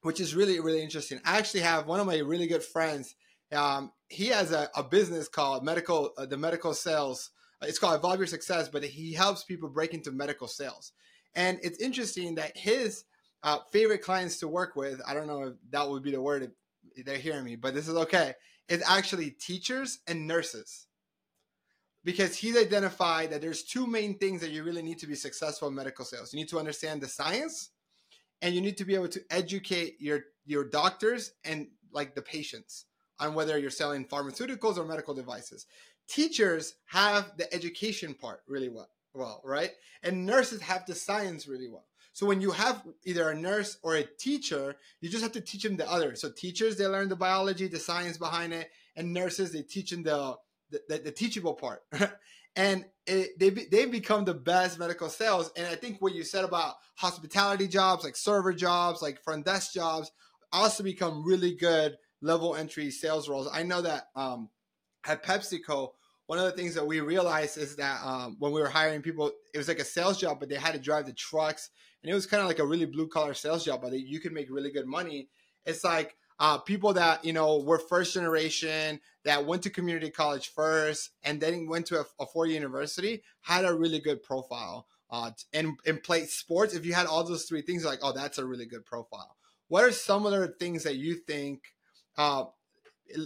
which 0.03 0.20
is 0.20 0.36
really 0.36 0.60
really 0.60 0.81
interesting. 0.81 1.20
I 1.25 1.38
actually 1.38 1.62
have 1.62 1.86
one 1.86 2.00
of 2.00 2.08
my 2.08 2.17
really 2.20 2.48
good 2.48 2.63
friends. 2.63 3.15
Um, 3.53 3.91
he 4.08 4.27
has 4.27 4.51
a, 4.51 4.70
a, 4.75 4.84
business 4.84 5.27
called 5.27 5.63
medical 5.63 6.12
uh, 6.17 6.25
the 6.25 6.38
medical 6.38 6.74
sales. 6.74 7.31
It's 7.62 7.79
called 7.79 7.96
Evolve 7.96 8.20
Your 8.20 8.27
Success, 8.27 8.70
but 8.70 8.84
he 8.84 9.13
helps 9.13 9.43
people 9.43 9.70
break 9.70 9.93
into 9.93 10.12
medical 10.12 10.48
sales. 10.48 10.93
And 11.36 11.60
it's 11.62 11.79
interesting 11.79 12.36
that 12.36 12.58
his 12.58 13.03
uh, 13.43 13.60
favorite 13.72 14.01
clients 14.01 14.39
to 14.39 14.48
work 14.48 14.75
with, 14.75 15.01
I 15.08 15.13
don't 15.13 15.27
know 15.27 15.43
if 15.43 15.53
that 15.70 15.88
would 15.88 16.03
be 16.03 16.12
the 16.12 16.22
word 16.22 16.51
they're 17.05 17.17
hearing 17.17 17.46
me, 17.46 17.55
but 17.55 17.74
this 17.74 17.88
is 17.88 17.96
okay, 17.96 18.34
is 18.67 18.84
actually 18.88 19.31
teachers 19.31 20.00
and 20.08 20.27
nurses. 20.27 20.88
Because 22.03 22.36
he's 22.36 22.58
identified 22.58 23.29
that 23.29 23.41
there's 23.41 23.63
two 23.63 23.86
main 23.86 24.17
things 24.17 24.41
that 24.41 24.50
you 24.50 24.63
really 24.63 24.81
need 24.81 24.98
to 25.00 25.08
be 25.08 25.13
successful 25.13 25.67
in 25.67 25.75
medical 25.75 26.03
sales. 26.03 26.34
You 26.34 26.39
need 26.39 26.50
to 26.50 26.58
understand 26.58 27.00
the 27.00 27.08
science 27.08 27.70
and 28.41 28.55
you 28.55 28.62
need 28.62 28.77
to 28.77 28.86
be 28.86 28.96
able 28.96 29.10
to 29.10 29.22
educate 29.29 29.98
your 30.00 30.22
your 30.46 30.63
doctors 30.63 31.34
and 31.46 31.67
like 31.93 32.15
the 32.15 32.22
patients 32.24 32.86
on 33.22 33.36
whether 33.36 33.58
you're 33.58 33.70
selling 33.70 34.04
pharmaceuticals 34.04 34.78
or 34.78 34.84
medical 34.84 35.13
devices. 35.13 35.68
Teachers 36.08 36.75
have 36.88 37.32
the 37.38 37.54
education 37.54 38.13
part 38.13 38.42
really 38.48 38.68
well, 38.68 38.90
well, 39.13 39.42
right? 39.46 39.72
And 40.04 40.25
nurses 40.25 40.62
have 40.62 40.86
the 40.86 40.96
science 40.96 41.48
really 41.48 41.70
well. 41.70 41.86
So 42.13 42.25
when 42.25 42.42
you 42.42 42.51
have 42.51 42.84
either 43.06 43.30
a 43.30 43.36
nurse 43.36 43.78
or 43.84 43.96
a 43.96 44.04
teacher, 44.04 44.75
you 45.00 45.10
just 45.10 45.24
have 45.24 45.32
to 45.34 45.42
teach 45.42 45.63
them 45.63 45.78
the 45.78 45.90
other. 45.90 46.16
So 46.16 46.30
teachers 46.30 46.75
they 46.75 46.86
learn 46.88 47.08
the 47.08 47.16
biology, 47.16 47.68
the 47.68 47.80
science 47.80 48.18
behind 48.18 48.51
it, 48.51 48.70
and 48.98 49.13
nurses 49.13 49.54
they 49.54 49.62
teach 49.62 49.92
them 49.92 50.04
the 50.04 50.36
the, 50.72 50.82
the, 50.90 50.98
the 50.98 51.12
teachable 51.12 51.54
part. 51.54 51.84
and 52.56 52.86
it, 53.06 53.40
they 53.40 53.50
they 53.50 53.86
become 53.86 54.25
the 54.25 54.34
best 54.34 54.78
medical 54.78 55.08
sales. 55.08 55.51
And 55.56 55.68
I 55.68 55.75
think 55.75 56.01
what 56.01 56.13
you 56.13 56.24
said 56.24 56.44
about 56.44 56.75
hospitality 56.96 57.68
jobs, 57.68 58.04
like 58.04 58.18
server 58.18 58.54
jobs, 58.54 59.01
like 59.01 59.24
front 59.24 59.46
desk 59.46 59.74
jobs, 59.74 60.12
also 60.51 60.84
become 60.84 61.24
really 61.24 61.56
good 61.56 61.98
level 62.22 62.56
entry 62.56 62.92
sales 62.92 63.28
roles. 63.28 63.50
I 63.51 63.63
know 63.63 63.82
that 63.82 64.10
um, 64.16 64.50
at 65.06 65.24
PepsiCo, 65.24 65.90
one 66.28 66.40
of 66.40 66.46
the 66.46 66.51
things 66.51 66.75
that 66.75 66.86
we 66.86 67.01
realized 67.01 67.58
is 67.58 67.75
that 67.75 68.01
um, 68.06 68.38
when 68.40 68.51
we 68.51 68.62
were 68.62 68.70
hiring 68.70 69.01
people, 69.01 69.32
it 69.54 69.58
was 69.58 69.68
like 69.68 69.80
a 69.80 69.86
sales 69.86 70.20
job, 70.20 70.40
but 70.40 70.50
they 70.50 70.56
had 70.56 70.74
to 70.74 70.80
drive 70.80 71.06
the 71.06 71.13
trucks, 71.13 71.70
and 72.01 72.12
it 72.12 72.16
was 72.16 72.25
kind 72.25 72.42
of 72.42 72.48
like 72.48 72.60
a 72.60 72.66
really 72.66 72.86
blue 72.86 73.08
collar 73.08 73.34
sales 73.34 73.66
job, 73.66 73.82
but 73.82 73.94
you 73.94 74.20
could 74.20 74.32
make 74.32 74.48
really 74.50 74.72
good 74.72 74.88
money. 74.88 75.30
It's 75.66 75.84
like 75.84 76.16
uh, 76.42 76.58
people 76.58 76.92
that 76.92 77.24
you 77.24 77.32
know 77.32 77.60
were 77.60 77.78
first 77.78 78.16
generation 78.16 79.00
that 79.24 79.46
went 79.46 79.62
to 79.62 79.70
community 79.70 80.10
college 80.10 80.50
first 80.50 81.12
and 81.24 81.40
then 81.40 81.68
went 81.68 81.86
to 81.86 82.00
a, 82.00 82.06
a 82.20 82.25
four-year 82.25 82.56
university 82.56 83.22
had 83.42 83.63
a 83.63 83.74
really 83.74 84.00
good 84.00 84.24
profile 84.24 84.88
uh, 85.12 85.30
and 85.54 85.78
and 85.86 86.01
played 86.01 86.28
sports 86.28 86.74
if 86.74 86.84
you 86.84 86.94
had 86.94 87.06
all 87.06 87.24
those 87.24 87.46
three 87.46 87.62
things 87.62 87.86
like 87.86 88.00
oh 88.01 88.12
that's 88.12 88.40
a 88.40 88.46
really 88.46 88.66
good 88.66 88.84
profile 88.86 89.38
what 89.68 89.84
are 89.84 89.92
some 89.92 90.25
of 90.25 90.32
the 90.32 90.48
things 90.48 90.84
that 90.84 90.96
you 90.96 91.13
think 91.13 91.62
uh, 92.18 92.46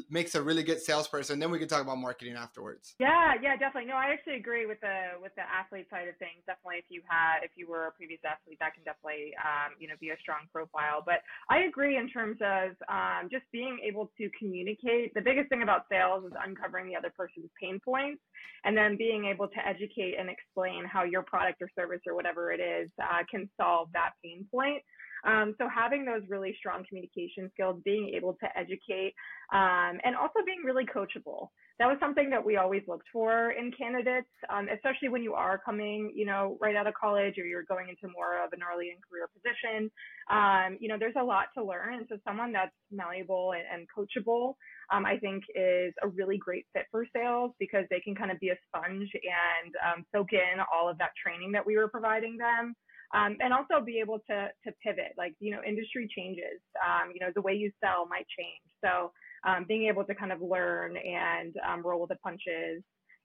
makes 0.10 0.36
a 0.36 0.42
really 0.42 0.64
good 0.64 0.82
salesperson. 0.82 1.40
Then 1.40 1.52
we 1.52 1.60
can 1.60 1.68
talk 1.68 1.82
about 1.82 1.98
marketing 1.98 2.36
afterwards. 2.36 2.96
Yeah, 3.00 3.34
yeah, 3.42 3.56
definitely. 3.58 3.90
No, 3.90 3.96
I 3.96 4.12
actually 4.14 4.36
agree 4.36 4.66
with 4.66 4.80
the 4.82 5.22
with 5.22 5.34
the 5.36 5.44
athlete 5.44 5.88
side 5.90 6.08
of 6.08 6.18
things. 6.18 6.44
Definitely, 6.48 6.78
if 6.80 6.86
you 6.90 7.02
had 7.08 7.44
if 7.44 7.52
you 7.56 7.68
were 7.68 7.88
a 7.88 7.92
previous 7.92 8.20
athlete, 8.26 8.58
that 8.60 8.74
can 8.74 8.84
definitely 8.84 9.34
um, 9.38 9.76
you 9.80 9.88
know 9.88 9.96
be 10.00 10.10
a 10.10 10.18
strong 10.22 10.50
profile. 10.52 11.04
But 11.06 11.22
I 11.50 11.70
agree 11.70 11.98
in 11.98 12.10
terms 12.10 12.38
of 12.42 12.74
um, 12.90 13.30
just 13.30 13.46
being 13.52 13.80
able 13.86 14.12
to 14.18 14.30
communicate. 14.38 15.14
The 15.14 15.22
biggest 15.22 15.50
thing 15.50 15.64
about 15.64 15.86
sales 15.90 16.26
is 16.26 16.34
uncovering 16.34 16.88
the 16.88 16.96
other 16.96 17.14
person's 17.16 17.50
pain 17.62 17.80
points, 17.84 18.22
and 18.64 18.76
then 18.78 18.98
being 18.98 19.26
able 19.26 19.48
to 19.48 19.60
educate 19.66 20.16
and 20.18 20.30
explain 20.30 20.86
how 20.86 21.04
your 21.04 21.24
product 21.24 21.62
or 21.62 21.70
service 21.76 22.02
or 22.08 22.16
whatever 22.16 22.52
it 22.52 22.60
is 22.60 22.90
uh, 23.02 23.24
can 23.30 23.50
solve 23.58 23.90
that 23.94 24.12
pain 24.24 24.46
point. 24.52 24.82
Um, 25.26 25.56
so 25.58 25.68
having 25.68 26.06
those 26.06 26.22
really 26.30 26.56
strong 26.58 26.86
communication 26.88 27.50
skills, 27.54 27.82
being 27.84 28.14
able 28.16 28.34
to 28.42 28.48
educate, 28.58 29.14
um, 29.52 30.00
and 30.04 30.16
also 30.16 30.40
being 30.46 30.62
really 30.64 30.86
coachable. 30.86 31.50
That 31.78 31.88
was 31.88 31.98
something 32.00 32.30
that 32.30 32.44
we 32.44 32.56
always 32.56 32.84
looked 32.88 33.08
for 33.12 33.52
in 33.52 33.72
candidates, 33.78 34.32
um, 34.50 34.68
especially 34.74 35.10
when 35.10 35.24
you 35.24 35.34
are 35.34 35.60
coming, 35.64 36.12
you 36.16 36.26
know, 36.26 36.58
right 36.62 36.76
out 36.76 36.88
of 36.88 36.94
college 36.94 37.38
or 37.38 37.46
you're 37.46 37.64
going 37.64 37.90
into 37.90 38.14
more 38.16 38.42
of 38.42 38.54
an 38.54 38.60
early 38.64 38.90
in 38.90 38.98
career 39.04 39.28
position. 39.36 39.92
Um, 40.32 40.78
you 40.80 40.88
know, 40.88 40.96
there's 40.98 41.20
a 41.20 41.24
lot 41.24 41.48
to 41.58 41.64
learn, 41.64 41.96
and 41.96 42.06
so 42.08 42.18
someone 42.26 42.54
that's 42.54 42.72
malleable 42.92 43.54
and, 43.54 43.66
and 43.68 43.88
coachable, 43.92 44.56
um, 44.92 45.06
I 45.06 45.18
think, 45.18 45.44
is 45.54 45.94
a 46.02 46.08
really 46.08 46.38
great 46.38 46.66
fit 46.72 46.86
for 46.92 47.06
sales 47.14 47.52
because 47.60 47.84
they 47.90 48.00
can 48.00 48.16
kind 48.16 48.32
of 48.32 48.40
be 48.40 48.50
a 48.50 48.58
sponge 48.68 49.10
and 49.14 49.74
um, 49.84 50.06
soak 50.16 50.32
in 50.32 50.64
all 50.74 50.90
of 50.90 50.98
that 51.00 51.12
training 51.22 51.52
that 51.52 51.66
we 51.66 51.76
were 51.76 51.90
providing 51.90 52.38
them 52.38 52.74
um, 53.14 53.38
and 53.40 53.54
also 53.54 53.84
be 53.84 54.00
able 54.00 54.20
to 54.30 54.50
to 54.66 54.72
pivot. 54.84 55.14
Like 55.18 55.34
you 55.40 55.52
know, 55.52 55.62
industry 55.66 56.10
changes. 56.16 56.62
Um, 56.80 57.12
you 57.14 57.20
know, 57.20 57.32
the 57.36 57.42
way 57.42 57.54
you 57.54 57.72
sell 57.84 58.08
might 58.08 58.26
change. 58.38 58.64
So 58.84 59.12
um, 59.46 59.66
being 59.68 59.88
able 59.88 60.04
to 60.06 60.16
kind 60.16 60.32
of 60.32 60.42
learn 60.42 60.98
and 60.98 61.56
um, 61.68 61.86
roll 61.86 62.02
with 62.02 62.10
the 62.10 62.18
punches 62.18 62.84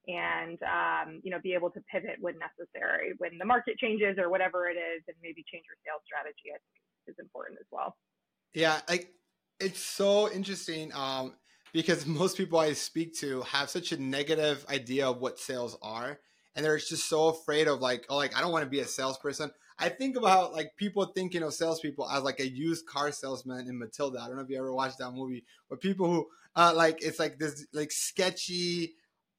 and 0.08 0.58
um, 0.62 1.20
you 1.22 1.30
know 1.30 1.38
be 1.42 1.52
able 1.54 1.70
to 1.70 1.80
pivot 1.92 2.16
when 2.20 2.34
necessary 2.38 3.12
when 3.18 3.36
the 3.38 3.44
market 3.44 3.78
changes 3.78 4.16
or 4.18 4.30
whatever 4.30 4.68
it 4.68 4.76
is 4.76 5.02
and 5.08 5.16
maybe 5.22 5.44
change 5.52 5.64
your 5.68 5.76
sales 5.84 6.02
strategy 6.06 6.48
i 6.48 6.58
think 6.58 6.82
is 7.06 7.16
important 7.18 7.58
as 7.60 7.66
well 7.70 7.96
yeah 8.54 8.80
it's 9.60 9.80
so 9.80 10.30
interesting 10.32 10.90
um, 10.94 11.34
because 11.72 12.06
most 12.20 12.36
people 12.36 12.58
i 12.58 12.72
speak 12.72 13.14
to 13.14 13.42
have 13.42 13.68
such 13.68 13.92
a 13.92 14.00
negative 14.00 14.64
idea 14.68 15.08
of 15.08 15.20
what 15.20 15.38
sales 15.38 15.76
are 15.82 16.18
and 16.54 16.64
they're 16.64 16.78
just 16.78 17.08
so 17.08 17.28
afraid 17.28 17.68
of 17.68 17.80
like 17.80 18.04
oh 18.08 18.16
like 18.16 18.36
i 18.36 18.40
don't 18.40 18.52
want 18.52 18.64
to 18.64 18.70
be 18.70 18.80
a 18.80 18.84
salesperson 18.84 19.50
I 19.80 19.88
think 19.88 20.16
about 20.16 20.52
like 20.52 20.76
people 20.76 21.06
thinking 21.06 21.42
of 21.42 21.54
salespeople 21.54 22.08
as 22.10 22.22
like 22.22 22.38
a 22.38 22.48
used 22.48 22.86
car 22.86 23.10
salesman 23.10 23.66
in 23.66 23.78
Matilda. 23.78 24.20
I 24.20 24.26
don't 24.26 24.36
know 24.36 24.42
if 24.42 24.50
you 24.50 24.58
ever 24.58 24.74
watched 24.74 24.98
that 24.98 25.12
movie, 25.12 25.44
but 25.70 25.80
people 25.80 26.06
who 26.06 26.28
uh, 26.54 26.74
like 26.76 27.02
it's 27.02 27.18
like 27.18 27.38
this 27.38 27.66
like 27.72 27.90
sketchy 27.90 28.92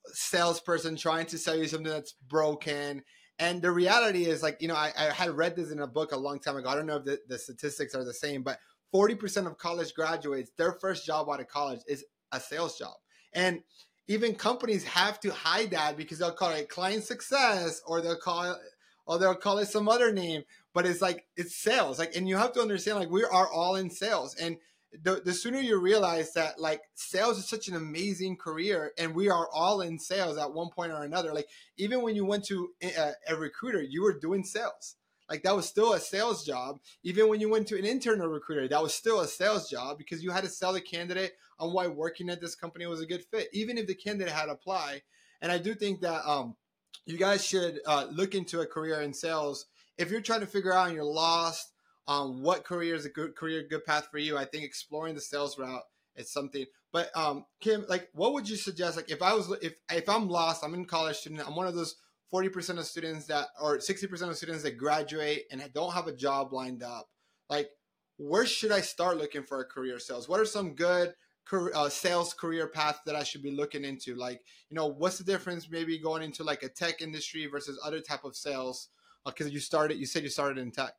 salesperson 0.08 0.96
trying 0.96 1.28
to 1.28 1.38
sell 1.38 1.56
you 1.56 1.68
something 1.68 1.92
that's 1.92 2.16
broken. 2.28 3.04
And 3.38 3.62
the 3.62 3.72
reality 3.72 4.26
is 4.26 4.42
like 4.42 4.58
you 4.62 4.68
know 4.68 4.76
I, 4.76 4.92
I 4.98 5.04
had 5.14 5.38
read 5.38 5.56
this 5.56 5.72
in 5.72 5.80
a 5.80 5.88
book 5.88 6.12
a 6.12 6.18
long 6.18 6.40
time 6.40 6.58
ago. 6.58 6.70
I 6.70 6.76
don't 6.76 6.88
know 6.88 6.98
if 6.98 7.06
the, 7.06 7.20
the 7.28 7.38
statistics 7.38 7.94
are 7.94 8.04
the 8.04 8.14
same, 8.14 8.42
but 8.42 8.58
forty 8.92 9.14
percent 9.14 9.46
of 9.46 9.60
college 9.60 9.94
graduates 9.94 10.52
their 10.58 10.74
first 10.74 11.06
job 11.06 11.30
out 11.30 11.40
of 11.40 11.50
college 11.50 11.82
is 11.88 12.04
a 12.32 12.40
sales 12.40 12.80
job, 12.80 12.96
and 13.34 13.62
even 14.08 14.36
companies 14.36 14.84
have 14.84 15.20
to 15.22 15.32
hide 15.32 15.72
that 15.72 15.98
because 15.98 16.20
they'll 16.20 16.32
call 16.32 16.52
it 16.52 16.70
client 16.70 17.04
success 17.04 17.82
or 17.86 18.02
they'll 18.02 18.18
call 18.18 18.52
it 18.52 18.58
or 19.06 19.20
they'll 19.20 19.36
call 19.36 19.58
it 19.58 19.68
some 19.68 19.90
other 19.90 20.12
name, 20.12 20.44
but 20.74 20.86
it's 20.86 21.02
like 21.02 21.26
it's 21.36 21.56
sales. 21.56 22.00
Like, 22.00 22.16
and 22.16 22.28
you 22.28 22.38
have 22.38 22.54
to 22.54 22.62
understand, 22.62 23.00
like, 23.00 23.10
we 23.10 23.24
are 23.24 23.48
all 23.48 23.76
in 23.76 23.90
sales, 23.90 24.36
and 24.36 24.58
the, 25.04 25.22
the 25.24 25.34
sooner 25.34 25.60
you 25.60 25.80
realize 25.80 26.34
that 26.34 26.60
like 26.60 26.82
sales 26.96 27.38
is 27.38 27.48
such 27.48 27.68
an 27.68 27.76
amazing 27.76 28.36
career 28.36 28.92
and 28.98 29.16
we 29.16 29.30
are 29.30 29.48
all 29.54 29.82
in 29.82 29.98
sales 29.98 30.38
at 30.38 30.54
one 30.54 30.70
point 30.70 30.92
or 30.92 31.04
another 31.04 31.34
like 31.34 31.48
even 31.78 32.02
when 32.02 32.16
you 32.16 32.26
went 32.26 32.44
to 32.46 32.70
eh, 32.82 32.92
a, 32.98 33.34
a 33.34 33.36
recruiter 33.38 33.82
you 33.82 34.04
were 34.04 34.20
doing 34.20 34.44
sales 34.44 34.96
like 35.32 35.44
that 35.44 35.56
was 35.56 35.66
still 35.66 35.94
a 35.94 36.00
sales 36.00 36.44
job. 36.44 36.82
Even 37.04 37.30
when 37.30 37.40
you 37.40 37.50
went 37.50 37.66
to 37.70 37.80
an 37.80 37.86
internal 37.86 38.28
recruiter, 38.28 38.68
that 38.68 38.84
was 38.84 38.94
still 38.94 39.22
a 39.22 39.28
sales 39.28 39.70
job 39.70 39.98
because 39.98 40.22
you 40.22 40.30
had 40.30 40.44
to 40.44 40.50
sell 40.50 40.74
the 40.74 40.82
candidate 40.82 41.32
on 41.58 41.72
why 41.72 41.88
working 41.88 42.30
at 42.30 42.42
this 42.42 42.54
company 42.54 42.86
was 42.86 43.00
a 43.00 43.06
good 43.06 43.24
fit, 43.24 43.48
even 43.54 43.78
if 43.78 43.88
the 43.88 43.96
candidate 43.96 44.34
had 44.34 44.50
applied. 44.50 45.02
And 45.42 45.50
I 45.50 45.58
do 45.58 45.74
think 45.74 46.02
that 46.02 46.30
um, 46.30 46.58
you 47.06 47.18
guys 47.18 47.46
should 47.46 47.80
uh, 47.88 48.08
look 48.12 48.36
into 48.36 48.60
a 48.60 48.66
career 48.66 49.02
in 49.02 49.14
sales 49.14 49.68
if 49.98 50.12
you're 50.12 50.20
trying 50.20 50.42
to 50.42 50.48
figure 50.48 50.74
out 50.74 50.88
and 50.88 50.96
you're 50.96 51.06
lost 51.06 51.72
um, 52.10 52.42
what 52.42 52.66
career 52.66 52.96
is 52.96 53.06
a 53.06 53.10
good 53.10 53.36
career, 53.36 53.64
good 53.70 53.86
path 53.86 54.10
for 54.12 54.18
you. 54.18 54.38
I 54.38 54.44
think 54.44 54.66
exploring 54.66 55.16
the 55.16 55.22
sales 55.22 55.58
route 55.58 55.84
is 56.18 56.30
something. 56.30 56.66
But 56.92 57.10
um, 57.16 57.46
Kim, 57.62 57.86
like, 57.88 58.10
what 58.14 58.34
would 58.34 58.50
you 58.50 58.58
suggest? 58.58 58.98
Like, 58.98 59.10
if 59.10 59.22
I 59.22 59.34
was, 59.34 59.50
if 59.62 59.76
if 59.90 60.10
I'm 60.10 60.28
lost, 60.28 60.62
I'm 60.62 60.74
in 60.74 60.84
college 60.84 61.16
student, 61.16 61.48
I'm 61.48 61.56
one 61.56 61.68
of 61.68 61.76
those 61.76 61.96
40% 62.34 62.78
of 62.78 62.86
students 62.86 63.26
that, 63.28 63.48
or 63.62 63.78
60% 63.78 64.30
of 64.30 64.38
students 64.38 64.64
that 64.64 64.78
graduate 64.78 65.44
and 65.52 65.62
don't 65.74 65.94
have 65.94 66.08
a 66.08 66.16
job 66.16 66.54
lined 66.54 66.84
up. 66.84 67.08
Like, 67.50 67.70
where 68.18 68.46
should 68.46 68.72
I 68.72 68.82
start 68.82 69.18
looking 69.18 69.44
for 69.44 69.60
a 69.60 69.66
career 69.66 70.00
sales? 70.00 70.30
What 70.30 70.40
are 70.40 70.46
some 70.46 70.76
good 70.76 71.14
uh, 71.52 71.90
sales 71.90 72.34
career 72.34 72.68
paths 72.68 73.00
that 73.06 73.16
I 73.16 73.24
should 73.24 73.42
be 73.42 73.52
looking 73.52 73.84
into? 73.84 74.16
Like, 74.16 74.42
you 74.70 74.76
know, 74.76 74.88
what's 74.88 75.18
the 75.18 75.24
difference 75.24 75.70
maybe 75.70 75.98
going 75.98 76.24
into 76.24 76.44
like 76.44 76.64
a 76.64 76.70
tech 76.70 77.02
industry 77.02 77.48
versus 77.48 77.80
other 77.84 78.00
type 78.00 78.24
of 78.24 78.36
sales? 78.36 78.90
Because 79.26 79.48
uh, 79.48 79.50
you 79.50 79.60
started, 79.60 79.98
you 79.98 80.06
said 80.06 80.24
you 80.24 80.30
started 80.30 80.58
in 80.58 80.72
tech. 80.72 80.94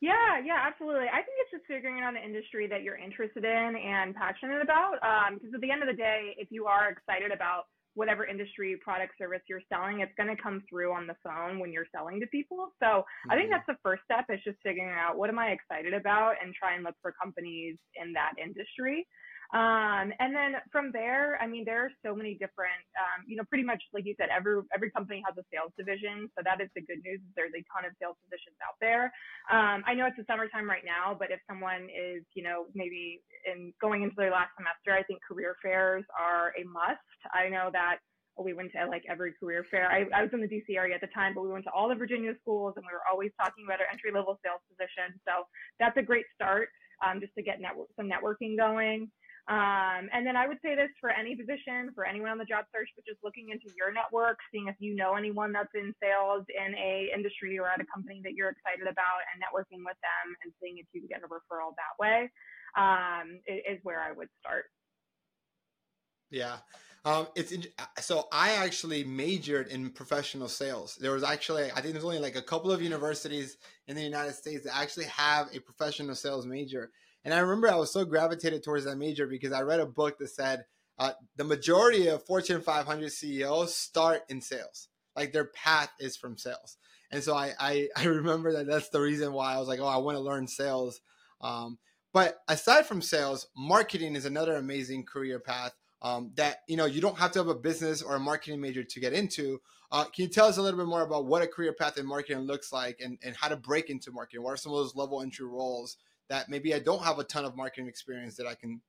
Yeah, 0.00 0.42
yeah, 0.44 0.58
absolutely. 0.66 1.06
I 1.06 1.22
think 1.22 1.38
it's 1.46 1.52
just 1.52 1.64
figuring 1.68 2.02
out 2.02 2.16
an 2.16 2.22
industry 2.24 2.66
that 2.66 2.82
you're 2.82 2.98
interested 2.98 3.44
in 3.44 3.76
and 3.78 4.12
passionate 4.16 4.60
about. 4.60 4.98
Because 4.98 5.54
um, 5.54 5.54
at 5.54 5.60
the 5.60 5.70
end 5.70 5.82
of 5.82 5.88
the 5.88 5.94
day, 5.94 6.34
if 6.38 6.48
you 6.50 6.66
are 6.66 6.90
excited 6.90 7.30
about 7.30 7.70
whatever 7.94 8.24
industry, 8.24 8.76
product, 8.82 9.12
service 9.18 9.40
you're 9.48 9.62
selling, 9.68 10.00
it's 10.00 10.12
going 10.16 10.34
to 10.34 10.40
come 10.40 10.62
through 10.68 10.92
on 10.92 11.06
the 11.06 11.16
phone 11.22 11.58
when 11.58 11.72
you're 11.72 11.86
selling 11.94 12.20
to 12.20 12.26
people. 12.28 12.72
So 12.82 12.86
mm-hmm. 12.86 13.30
I 13.30 13.34
think 13.36 13.50
mm-hmm. 13.50 13.60
that's 13.66 13.66
the 13.66 13.82
first 13.82 14.02
step 14.04 14.26
is 14.30 14.40
just 14.44 14.58
figuring 14.62 14.90
out 14.90 15.16
what 15.16 15.28
am 15.28 15.38
I 15.38 15.48
excited 15.48 15.94
about 15.94 16.34
and 16.42 16.54
try 16.54 16.74
and 16.74 16.84
look 16.84 16.96
for 17.02 17.12
companies 17.20 17.76
in 18.00 18.12
that 18.14 18.32
industry. 18.42 19.06
Um, 19.52 20.16
and 20.16 20.32
then 20.32 20.56
from 20.72 20.92
there, 20.92 21.36
I 21.36 21.46
mean, 21.46 21.64
there 21.68 21.84
are 21.84 21.92
so 22.00 22.16
many 22.16 22.40
different, 22.40 22.80
um, 22.96 23.28
you 23.28 23.36
know, 23.36 23.44
pretty 23.44 23.64
much 23.64 23.82
like 23.92 24.08
you 24.08 24.16
said, 24.16 24.32
every 24.32 24.64
every 24.72 24.90
company 24.90 25.22
has 25.28 25.36
a 25.36 25.44
sales 25.52 25.76
division. 25.76 26.32
So 26.32 26.40
that 26.40 26.64
is 26.64 26.72
the 26.74 26.80
good 26.80 27.04
news. 27.04 27.20
There's 27.36 27.52
a 27.52 27.60
ton 27.68 27.84
of 27.84 27.92
sales 28.00 28.16
positions 28.24 28.56
out 28.64 28.80
there. 28.80 29.12
Um, 29.52 29.84
I 29.84 29.92
know 29.92 30.08
it's 30.08 30.16
the 30.16 30.24
summertime 30.24 30.64
right 30.64 30.84
now, 30.88 31.12
but 31.12 31.28
if 31.28 31.40
someone 31.44 31.92
is, 31.92 32.24
you 32.32 32.42
know, 32.42 32.72
maybe 32.72 33.20
in 33.44 33.76
going 33.76 34.02
into 34.02 34.16
their 34.16 34.32
last 34.32 34.56
semester, 34.56 34.96
I 34.96 35.04
think 35.04 35.20
career 35.20 35.56
fairs 35.60 36.04
are 36.16 36.56
a 36.56 36.64
must. 36.64 37.04
I 37.36 37.52
know 37.52 37.68
that 37.76 38.00
we 38.40 38.54
went 38.54 38.72
to 38.72 38.88
like 38.88 39.04
every 39.04 39.36
career 39.36 39.66
fair. 39.70 39.92
I, 39.92 40.08
I 40.16 40.22
was 40.24 40.32
in 40.32 40.40
the 40.40 40.48
DC 40.48 40.72
area 40.76 40.94
at 40.94 41.04
the 41.04 41.12
time, 41.12 41.36
but 41.36 41.44
we 41.44 41.52
went 41.52 41.68
to 41.68 41.72
all 41.76 41.88
the 41.88 41.94
Virginia 41.94 42.32
schools 42.40 42.72
and 42.76 42.84
we 42.88 42.92
were 42.92 43.04
always 43.04 43.30
talking 43.36 43.68
about 43.68 43.80
our 43.80 43.86
entry 43.92 44.08
level 44.08 44.40
sales 44.40 44.64
position. 44.72 45.20
So 45.28 45.44
that's 45.76 45.96
a 46.00 46.02
great 46.02 46.24
start 46.32 46.72
um, 47.04 47.20
just 47.20 47.34
to 47.34 47.42
get 47.42 47.60
network, 47.60 47.88
some 47.96 48.08
networking 48.08 48.56
going. 48.56 49.10
Um, 49.50 50.06
and 50.14 50.22
then 50.22 50.36
I 50.36 50.46
would 50.46 50.58
say 50.62 50.76
this 50.76 50.90
for 51.00 51.10
any 51.10 51.34
position, 51.34 51.90
for 51.94 52.06
anyone 52.06 52.30
on 52.30 52.38
the 52.38 52.46
job 52.46 52.64
search, 52.70 52.88
but 52.94 53.04
just 53.04 53.18
looking 53.26 53.50
into 53.50 53.74
your 53.74 53.90
network, 53.90 54.38
seeing 54.54 54.68
if 54.68 54.76
you 54.78 54.94
know 54.94 55.14
anyone 55.18 55.50
that's 55.50 55.74
in 55.74 55.92
sales 55.98 56.46
in 56.46 56.74
a 56.78 57.10
industry 57.10 57.58
or 57.58 57.66
at 57.66 57.80
a 57.80 57.86
company 57.92 58.22
that 58.22 58.34
you're 58.38 58.54
excited 58.54 58.86
about 58.86 59.26
and 59.34 59.42
networking 59.42 59.82
with 59.82 59.98
them 59.98 60.26
and 60.44 60.54
seeing 60.62 60.78
if 60.78 60.86
you 60.94 61.02
can 61.02 61.10
get 61.10 61.26
a 61.26 61.28
referral 61.28 61.74
that 61.74 61.98
way 61.98 62.30
um, 62.78 63.40
is 63.50 63.82
where 63.82 64.00
I 64.00 64.12
would 64.12 64.28
start. 64.38 64.66
Yeah. 66.30 66.58
Um, 67.04 67.26
it's 67.34 67.52
so 68.00 68.28
I 68.30 68.52
actually 68.52 69.02
majored 69.02 69.68
in 69.68 69.90
professional 69.90 70.48
sales. 70.48 70.96
There 71.00 71.10
was 71.10 71.24
actually, 71.24 71.70
I 71.72 71.80
think 71.80 71.94
there's 71.94 72.04
only 72.04 72.20
like 72.20 72.36
a 72.36 72.42
couple 72.42 72.70
of 72.70 72.80
universities 72.80 73.58
in 73.88 73.96
the 73.96 74.02
United 74.02 74.34
States 74.34 74.64
that 74.64 74.76
actually 74.76 75.06
have 75.06 75.48
a 75.52 75.58
professional 75.58 76.14
sales 76.14 76.46
major. 76.46 76.90
And 77.24 77.32
I 77.32 77.38
remember 77.38 77.70
I 77.70 77.76
was 77.76 77.92
so 77.92 78.04
gravitated 78.04 78.64
towards 78.64 78.84
that 78.84 78.96
major 78.96 79.26
because 79.26 79.52
I 79.52 79.62
read 79.62 79.80
a 79.80 79.86
book 79.86 80.18
that 80.18 80.28
said 80.28 80.64
uh, 80.98 81.12
the 81.36 81.44
majority 81.44 82.08
of 82.08 82.24
Fortune 82.24 82.60
500 82.60 83.10
CEOs 83.10 83.74
start 83.74 84.22
in 84.28 84.40
sales. 84.40 84.88
Like 85.14 85.32
their 85.32 85.46
path 85.46 85.90
is 86.00 86.16
from 86.16 86.36
sales. 86.36 86.76
And 87.10 87.22
so 87.22 87.34
I, 87.34 87.52
I, 87.58 87.88
I 87.96 88.04
remember 88.04 88.52
that 88.52 88.66
that's 88.66 88.88
the 88.88 89.00
reason 89.00 89.32
why 89.32 89.54
I 89.54 89.58
was 89.58 89.68
like, 89.68 89.80
oh, 89.80 89.86
I 89.86 89.98
want 89.98 90.16
to 90.16 90.22
learn 90.22 90.48
sales. 90.48 91.00
Um, 91.40 91.78
but 92.12 92.38
aside 92.48 92.86
from 92.86 93.02
sales, 93.02 93.48
marketing 93.56 94.16
is 94.16 94.26
another 94.26 94.56
amazing 94.56 95.04
career 95.04 95.38
path 95.40 95.72
um, 96.02 96.32
that 96.34 96.58
you 96.68 96.76
know 96.76 96.84
you 96.84 97.00
don't 97.00 97.18
have 97.18 97.32
to 97.32 97.38
have 97.38 97.48
a 97.48 97.54
business 97.54 98.02
or 98.02 98.16
a 98.16 98.20
marketing 98.20 98.60
major 98.60 98.82
to 98.82 99.00
get 99.00 99.12
into. 99.12 99.60
Uh, 99.90 100.04
can 100.04 100.24
you 100.24 100.28
tell 100.28 100.46
us 100.46 100.56
a 100.56 100.62
little 100.62 100.78
bit 100.78 100.88
more 100.88 101.02
about 101.02 101.26
what 101.26 101.42
a 101.42 101.46
career 101.46 101.72
path 101.72 101.96
in 101.98 102.06
marketing 102.06 102.42
looks 102.42 102.72
like 102.72 102.98
and, 103.02 103.18
and 103.22 103.36
how 103.36 103.48
to 103.48 103.56
break 103.56 103.88
into 103.88 104.10
marketing? 104.10 104.42
What 104.42 104.54
are 104.54 104.56
some 104.56 104.72
of 104.72 104.78
those 104.78 104.96
level 104.96 105.22
entry 105.22 105.46
roles 105.46 105.96
that 106.32 106.48
maybe 106.48 106.72
I 106.72 106.78
don't 106.78 107.02
have 107.02 107.18
a 107.18 107.24
ton 107.24 107.44
of 107.44 107.56
marketing 107.56 107.88
experience 107.88 108.36
that 108.36 108.46
I 108.46 108.54
can 108.54 108.80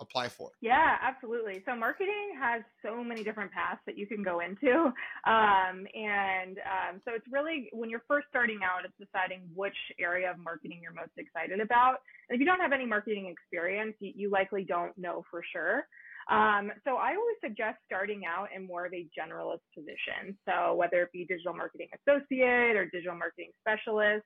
apply 0.00 0.28
for? 0.28 0.52
Yeah, 0.62 0.96
absolutely. 1.02 1.62
So 1.66 1.76
marketing 1.76 2.32
has 2.40 2.62
so 2.82 3.04
many 3.04 3.22
different 3.22 3.52
paths 3.52 3.82
that 3.84 3.98
you 3.98 4.06
can 4.06 4.22
go 4.22 4.40
into. 4.40 4.86
Um, 5.26 5.86
and 5.92 6.56
um, 6.64 7.02
so 7.04 7.12
it's 7.14 7.26
really 7.30 7.68
when 7.74 7.90
you're 7.90 8.04
first 8.08 8.28
starting 8.30 8.60
out, 8.64 8.86
it's 8.86 8.94
deciding 8.98 9.42
which 9.54 9.76
area 10.00 10.30
of 10.30 10.38
marketing 10.38 10.80
you're 10.82 10.94
most 10.94 11.12
excited 11.18 11.60
about. 11.60 11.96
And 12.30 12.34
if 12.34 12.40
you 12.40 12.46
don't 12.46 12.60
have 12.60 12.72
any 12.72 12.86
marketing 12.86 13.26
experience, 13.26 13.94
you, 14.00 14.12
you 14.16 14.30
likely 14.30 14.64
don't 14.64 14.96
know 14.96 15.22
for 15.30 15.42
sure. 15.52 15.84
Um, 16.30 16.72
so 16.84 16.96
I 16.96 17.10
always 17.10 17.36
suggest 17.44 17.76
starting 17.84 18.22
out 18.24 18.48
in 18.56 18.66
more 18.66 18.86
of 18.86 18.94
a 18.94 19.06
generalist 19.12 19.68
position. 19.76 20.38
So 20.48 20.74
whether 20.76 21.02
it 21.02 21.12
be 21.12 21.26
digital 21.26 21.52
marketing 21.52 21.88
associate 22.00 22.74
or 22.74 22.86
digital 22.86 23.16
marketing 23.16 23.50
specialist, 23.60 24.24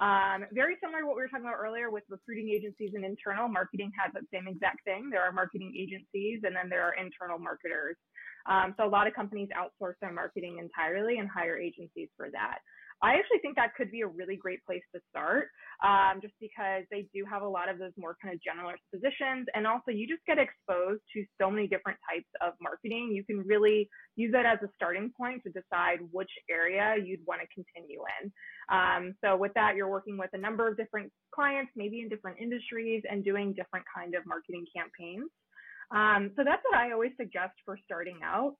um, 0.00 0.44
very 0.52 0.76
similar 0.82 1.00
to 1.00 1.06
what 1.06 1.16
we 1.16 1.22
were 1.22 1.28
talking 1.28 1.46
about 1.46 1.60
earlier 1.60 1.90
with 1.90 2.02
recruiting 2.08 2.50
agencies 2.50 2.90
and 2.94 3.04
internal 3.04 3.48
marketing 3.48 3.92
has 3.94 4.12
that 4.14 4.24
same 4.32 4.48
exact 4.48 4.82
thing. 4.84 5.10
There 5.10 5.22
are 5.22 5.32
marketing 5.32 5.72
agencies 5.78 6.40
and 6.42 6.56
then 6.56 6.68
there 6.68 6.82
are 6.82 6.94
internal 6.94 7.38
marketers. 7.38 7.96
Um, 8.50 8.74
so 8.76 8.84
a 8.84 8.90
lot 8.90 9.06
of 9.06 9.14
companies 9.14 9.48
outsource 9.54 9.94
their 10.00 10.12
marketing 10.12 10.58
entirely 10.58 11.18
and 11.18 11.28
hire 11.28 11.56
agencies 11.56 12.08
for 12.16 12.30
that. 12.32 12.58
I 13.02 13.14
actually 13.14 13.38
think 13.42 13.56
that 13.56 13.74
could 13.74 13.90
be 13.90 14.02
a 14.02 14.06
really 14.06 14.36
great 14.36 14.64
place 14.64 14.82
to 14.94 15.00
start, 15.10 15.48
um, 15.82 16.20
just 16.22 16.34
because 16.40 16.84
they 16.90 17.08
do 17.12 17.24
have 17.30 17.42
a 17.42 17.48
lot 17.48 17.68
of 17.68 17.78
those 17.78 17.92
more 17.98 18.16
kind 18.22 18.32
of 18.32 18.40
generalist 18.40 18.82
positions. 18.94 19.46
And 19.54 19.66
also, 19.66 19.90
you 19.90 20.06
just 20.06 20.24
get 20.26 20.38
exposed 20.38 21.02
to 21.14 21.24
so 21.40 21.50
many 21.50 21.66
different 21.66 21.98
types 22.08 22.28
of 22.40 22.54
marketing. 22.60 23.10
You 23.12 23.24
can 23.24 23.38
really 23.46 23.88
use 24.14 24.30
that 24.32 24.46
as 24.46 24.58
a 24.62 24.70
starting 24.74 25.10
point 25.16 25.42
to 25.44 25.50
decide 25.50 25.98
which 26.12 26.30
area 26.48 26.96
you'd 27.04 27.26
want 27.26 27.40
to 27.42 27.48
continue 27.50 28.00
in. 28.22 28.32
Um, 28.70 29.14
so, 29.24 29.36
with 29.36 29.52
that, 29.54 29.74
you're 29.74 29.90
working 29.90 30.16
with 30.16 30.30
a 30.32 30.38
number 30.38 30.68
of 30.68 30.76
different 30.76 31.10
clients, 31.34 31.72
maybe 31.74 32.00
in 32.00 32.08
different 32.08 32.38
industries, 32.40 33.02
and 33.10 33.24
doing 33.24 33.52
different 33.52 33.84
kind 33.94 34.14
of 34.14 34.22
marketing 34.26 34.64
campaigns. 34.74 35.28
Um, 35.92 36.30
so 36.36 36.42
that's 36.44 36.62
what 36.64 36.78
I 36.78 36.92
always 36.92 37.12
suggest 37.18 37.52
for 37.64 37.78
starting 37.84 38.20
out 38.24 38.54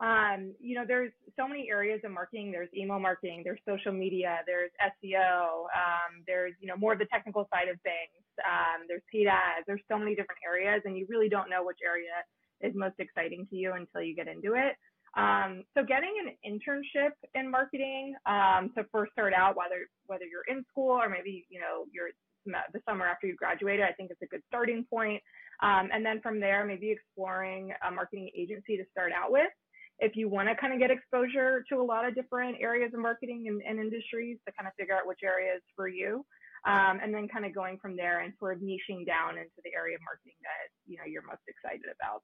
um, 0.00 0.54
you 0.60 0.76
know, 0.76 0.84
there's 0.86 1.10
so 1.36 1.48
many 1.48 1.68
areas 1.70 2.00
of 2.04 2.12
marketing. 2.12 2.52
There's 2.52 2.68
email 2.76 3.00
marketing, 3.00 3.42
there's 3.44 3.58
social 3.66 3.92
media, 3.92 4.38
there's 4.46 4.70
SEO, 4.78 5.66
um, 5.74 6.22
there's, 6.26 6.54
you 6.60 6.68
know, 6.68 6.76
more 6.76 6.92
of 6.92 7.00
the 7.00 7.06
technical 7.06 7.48
side 7.52 7.68
of 7.68 7.80
things. 7.82 8.22
Um, 8.38 8.86
there's 8.86 9.02
paid 9.10 9.26
ads. 9.26 9.66
There's 9.66 9.82
so 9.90 9.98
many 9.98 10.14
different 10.14 10.40
areas, 10.46 10.82
and 10.84 10.96
you 10.96 11.06
really 11.08 11.28
don't 11.28 11.50
know 11.50 11.64
which 11.64 11.78
area 11.84 12.14
is 12.60 12.74
most 12.76 12.94
exciting 12.98 13.46
to 13.50 13.56
you 13.56 13.72
until 13.72 14.02
you 14.02 14.14
get 14.14 14.28
into 14.28 14.54
it. 14.54 14.76
Um, 15.16 15.64
so 15.74 15.82
getting 15.82 16.14
an 16.22 16.36
internship 16.46 17.10
in 17.34 17.50
marketing 17.50 18.14
um, 18.26 18.70
to 18.76 18.84
first 18.92 19.10
start 19.12 19.32
out, 19.32 19.56
whether 19.56 19.88
whether 20.06 20.24
you're 20.24 20.46
in 20.46 20.64
school 20.70 20.92
or 20.92 21.08
maybe 21.08 21.46
you 21.48 21.58
know 21.58 21.86
you're 21.92 22.10
the 22.72 22.80
summer 22.88 23.06
after 23.06 23.26
you 23.26 23.34
graduated, 23.34 23.84
I 23.84 23.92
think 23.92 24.10
it's 24.10 24.22
a 24.22 24.26
good 24.26 24.42
starting 24.46 24.86
point. 24.88 25.20
Um, 25.60 25.88
and 25.92 26.04
then 26.06 26.20
from 26.20 26.40
there, 26.40 26.64
maybe 26.64 26.90
exploring 26.90 27.72
a 27.86 27.90
marketing 27.90 28.30
agency 28.36 28.76
to 28.76 28.84
start 28.92 29.12
out 29.12 29.32
with 29.32 29.48
if 29.98 30.16
you 30.16 30.28
want 30.28 30.48
to 30.48 30.54
kind 30.54 30.72
of 30.72 30.78
get 30.78 30.90
exposure 30.90 31.64
to 31.68 31.76
a 31.76 31.82
lot 31.82 32.06
of 32.06 32.14
different 32.14 32.56
areas 32.60 32.92
of 32.94 33.00
marketing 33.00 33.46
and, 33.48 33.60
and 33.62 33.80
industries 33.80 34.38
to 34.46 34.52
kind 34.52 34.66
of 34.66 34.74
figure 34.78 34.94
out 34.94 35.06
which 35.06 35.20
area 35.24 35.54
is 35.56 35.62
for 35.74 35.88
you. 35.88 36.24
Um, 36.66 36.98
and 37.02 37.14
then 37.14 37.28
kind 37.28 37.44
of 37.44 37.54
going 37.54 37.78
from 37.80 37.96
there 37.96 38.20
and 38.20 38.32
sort 38.38 38.56
of 38.56 38.62
niching 38.62 39.06
down 39.06 39.38
into 39.38 39.60
the 39.64 39.70
area 39.76 39.94
of 39.94 40.02
marketing 40.02 40.34
that 40.42 40.68
you 40.86 40.96
know 40.96 41.04
you're 41.06 41.22
most 41.22 41.42
excited 41.46 41.86
about. 42.00 42.22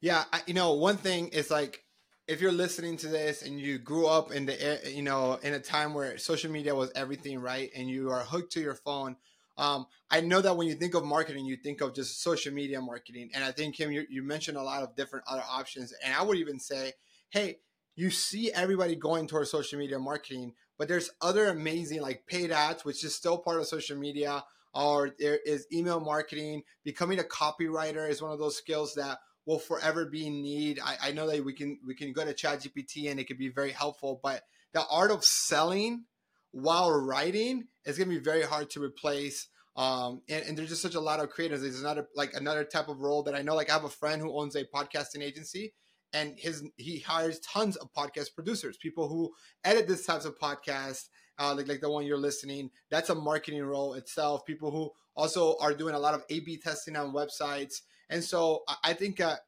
Yeah, 0.00 0.24
I, 0.32 0.42
you 0.46 0.52
know, 0.52 0.72
one 0.72 0.96
thing 0.96 1.28
is 1.28 1.48
like 1.48 1.84
if 2.26 2.40
you're 2.40 2.52
listening 2.52 2.96
to 2.98 3.06
this 3.06 3.42
and 3.42 3.60
you 3.60 3.78
grew 3.78 4.08
up 4.08 4.32
in 4.32 4.46
the 4.46 4.80
you 4.92 5.02
know 5.02 5.38
in 5.44 5.54
a 5.54 5.60
time 5.60 5.94
where 5.94 6.18
social 6.18 6.50
media 6.50 6.74
was 6.74 6.90
everything, 6.96 7.38
right, 7.38 7.70
and 7.76 7.88
you 7.88 8.10
are 8.10 8.20
hooked 8.20 8.52
to 8.54 8.60
your 8.60 8.74
phone 8.74 9.14
um, 9.56 9.86
I 10.10 10.20
know 10.20 10.40
that 10.40 10.56
when 10.56 10.66
you 10.66 10.74
think 10.74 10.94
of 10.94 11.04
marketing, 11.04 11.46
you 11.46 11.56
think 11.56 11.80
of 11.80 11.94
just 11.94 12.22
social 12.22 12.52
media 12.52 12.80
marketing. 12.80 13.30
And 13.34 13.44
I 13.44 13.52
think, 13.52 13.76
Kim, 13.76 13.92
you, 13.92 14.04
you 14.08 14.22
mentioned 14.22 14.56
a 14.56 14.62
lot 14.62 14.82
of 14.82 14.96
different 14.96 15.24
other 15.28 15.44
options. 15.48 15.92
And 16.04 16.14
I 16.14 16.22
would 16.22 16.38
even 16.38 16.58
say, 16.58 16.92
hey, 17.30 17.58
you 17.96 18.10
see 18.10 18.52
everybody 18.52 18.96
going 18.96 19.26
towards 19.26 19.50
social 19.50 19.78
media 19.78 19.98
marketing, 19.98 20.54
but 20.78 20.88
there's 20.88 21.10
other 21.20 21.48
amazing 21.48 22.00
like 22.00 22.26
paid 22.26 22.50
ads, 22.50 22.84
which 22.84 23.04
is 23.04 23.14
still 23.14 23.38
part 23.38 23.60
of 23.60 23.66
social 23.66 23.96
media, 23.96 24.44
or 24.74 25.12
there 25.18 25.38
is 25.46 25.66
email 25.72 26.00
marketing. 26.00 26.62
Becoming 26.82 27.20
a 27.20 27.24
copywriter 27.24 28.08
is 28.08 28.20
one 28.20 28.32
of 28.32 28.40
those 28.40 28.56
skills 28.56 28.94
that 28.94 29.18
will 29.46 29.60
forever 29.60 30.06
be 30.06 30.26
in 30.26 30.42
need. 30.42 30.80
I, 30.84 30.96
I 31.02 31.12
know 31.12 31.28
that 31.28 31.44
we 31.44 31.52
can 31.52 31.78
we 31.86 31.94
can 31.94 32.12
go 32.12 32.24
to 32.24 32.34
ChatGPT 32.34 33.10
and 33.10 33.20
it 33.20 33.24
could 33.24 33.38
be 33.38 33.50
very 33.50 33.70
helpful, 33.70 34.18
but 34.22 34.42
the 34.72 34.84
art 34.90 35.12
of 35.12 35.24
selling 35.24 36.06
while 36.54 36.92
writing 36.92 37.66
is 37.84 37.98
going 37.98 38.08
to 38.08 38.14
be 38.14 38.22
very 38.22 38.42
hard 38.42 38.70
to 38.70 38.82
replace. 38.82 39.48
Um, 39.76 40.22
and, 40.28 40.44
and, 40.44 40.56
there's 40.56 40.68
just 40.68 40.82
such 40.82 40.94
a 40.94 41.00
lot 41.00 41.18
of 41.18 41.30
creators. 41.30 41.62
There's 41.62 41.80
another 41.80 42.06
like 42.14 42.32
another 42.34 42.62
type 42.62 42.88
of 42.88 43.00
role 43.00 43.24
that 43.24 43.34
I 43.34 43.42
know. 43.42 43.56
Like 43.56 43.70
I 43.70 43.72
have 43.72 43.82
a 43.82 43.88
friend 43.88 44.22
who 44.22 44.38
owns 44.38 44.54
a 44.54 44.64
podcasting 44.64 45.20
agency, 45.20 45.74
and 46.12 46.38
his 46.38 46.62
he 46.76 47.00
hires 47.00 47.40
tons 47.40 47.74
of 47.74 47.92
podcast 47.92 48.36
producers, 48.36 48.76
people 48.76 49.08
who 49.08 49.32
edit 49.64 49.88
this 49.88 50.06
types 50.06 50.26
of 50.26 50.38
podcasts, 50.38 51.08
uh, 51.40 51.52
like 51.56 51.66
like 51.66 51.80
the 51.80 51.90
one 51.90 52.06
you're 52.06 52.16
listening. 52.16 52.70
That's 52.88 53.10
a 53.10 53.16
marketing 53.16 53.64
role 53.64 53.94
itself. 53.94 54.46
People 54.46 54.70
who 54.70 54.92
also 55.16 55.56
are 55.60 55.74
doing 55.74 55.96
a 55.96 55.98
lot 55.98 56.14
of 56.14 56.22
A/B 56.30 56.58
testing 56.58 56.94
on 56.94 57.12
websites, 57.12 57.80
and 58.08 58.22
so 58.22 58.62
I 58.84 58.92
think 58.92 59.20
uh, 59.20 59.38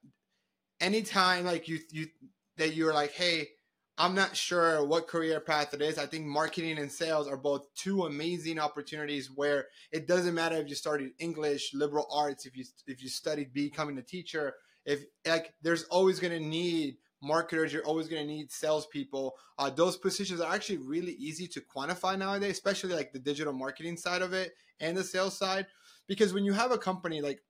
anytime 0.81 1.45
like 1.45 1.69
you 1.69 1.79
you 1.93 2.09
that 2.57 2.75
you're 2.75 2.95
like, 2.95 3.13
hey, 3.13 3.51
I'm 3.99 4.15
not 4.15 4.37
sure 4.37 4.85
what 4.85 5.09
career 5.09 5.41
path 5.41 5.73
it 5.73 5.81
is. 5.81 5.97
I 5.97 6.05
think 6.07 6.27
marketing 6.27 6.79
and 6.79 6.93
sales 6.93 7.27
are 7.27 7.37
both 7.37 7.73
two 7.75 8.05
amazing 8.05 8.59
opportunities 8.59 9.31
where 9.35 9.69
it 9.91 10.07
doesn't 10.07 10.35
matter 10.35 10.57
if 10.57 10.69
you 10.69 10.75
studied 10.75 11.13
English, 11.19 11.73
liberal 11.73 12.07
arts, 12.13 12.45
if 12.45 12.57
you 12.57 12.65
if 12.87 13.03
you 13.03 13.09
studied 13.09 13.55
becoming 13.55 13.97
a 13.97 14.03
teacher, 14.03 14.55
if 14.85 15.05
like 15.27 15.55
there's 15.63 15.85
always 15.85 16.21
going 16.21 16.33
to 16.33 16.47
need 16.47 16.97
marketers, 17.23 17.73
you're 17.73 17.87
always 17.87 18.07
going 18.09 18.21
to 18.21 18.29
need 18.33 18.53
salespeople. 18.53 19.35
Uh, 19.59 19.71
those 19.71 19.97
positions 19.97 20.41
are 20.43 20.55
actually 20.55 20.79
really 20.79 21.13
easy 21.13 21.47
to 21.49 21.61
quantify 21.61 22.19
nowadays, 22.19 22.53
especially 22.53 22.95
like 22.95 23.13
the 23.13 23.19
digital 23.19 23.55
marketing 23.55 23.97
side 23.97 24.21
of 24.21 24.35
it 24.35 24.53
and 24.79 24.95
the 24.95 25.05
sales 25.05 25.39
side, 25.39 25.67
because 26.07 26.35
when 26.35 26.45
you 26.45 26.53
have 26.53 26.71
a 26.71 26.79
company 26.79 27.23
like 27.23 27.41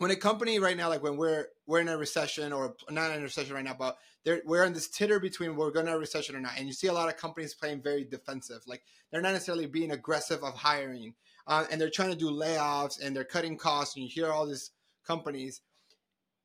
when 0.00 0.10
a 0.10 0.16
company 0.16 0.58
right 0.58 0.78
now, 0.78 0.88
like 0.88 1.02
when 1.02 1.18
we're 1.18 1.48
we're 1.66 1.80
in 1.80 1.88
a 1.88 1.96
recession 1.96 2.54
or 2.54 2.74
not 2.88 3.10
in 3.10 3.20
a 3.20 3.22
recession 3.22 3.54
right 3.54 3.64
now, 3.64 3.76
but 3.78 3.98
we're 4.46 4.64
in 4.64 4.72
this 4.72 4.88
titter 4.88 5.20
between 5.20 5.56
we're 5.56 5.70
going 5.70 5.84
to 5.84 5.92
a 5.92 5.98
recession 5.98 6.34
or 6.34 6.40
not, 6.40 6.52
and 6.56 6.66
you 6.66 6.72
see 6.72 6.86
a 6.86 6.92
lot 6.92 7.10
of 7.10 7.18
companies 7.18 7.54
playing 7.54 7.82
very 7.82 8.04
defensive, 8.04 8.62
like 8.66 8.82
they're 9.10 9.20
not 9.20 9.34
necessarily 9.34 9.66
being 9.66 9.90
aggressive 9.90 10.42
of 10.42 10.54
hiring, 10.54 11.14
uh, 11.46 11.66
and 11.70 11.78
they're 11.78 11.90
trying 11.90 12.10
to 12.10 12.16
do 12.16 12.30
layoffs 12.30 12.98
and 12.98 13.14
they're 13.14 13.24
cutting 13.24 13.58
costs, 13.58 13.94
and 13.94 14.02
you 14.02 14.10
hear 14.10 14.32
all 14.32 14.46
these 14.46 14.70
companies. 15.06 15.60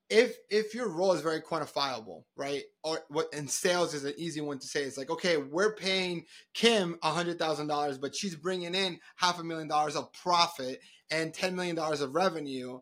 If 0.10 0.36
if 0.50 0.76
your 0.76 0.90
role 0.90 1.14
is 1.14 1.22
very 1.22 1.40
quantifiable, 1.40 2.26
right, 2.36 2.64
or 2.84 3.00
what 3.08 3.30
in 3.32 3.48
sales 3.48 3.94
is 3.94 4.04
an 4.04 4.16
easy 4.18 4.42
one 4.42 4.60
to 4.60 4.68
say. 4.68 4.84
It's 4.84 4.98
like 4.98 5.10
okay, 5.10 5.38
we're 5.38 5.76
paying 5.76 6.26
Kim 6.54 7.00
a 7.02 7.12
hundred 7.12 7.40
thousand 7.40 7.68
dollars, 7.68 7.98
but 7.98 8.18
she's 8.18 8.36
bringing 8.36 8.76
in 8.76 9.00
half 9.16 9.40
a 9.40 9.46
million 9.46 9.70
dollars 9.70 9.96
of 9.96 10.12
profit 10.12 10.82
and 11.10 11.34
ten 11.34 11.56
million 11.56 11.78
dollars 11.78 12.02
of 12.02 12.14
revenue 12.14 12.82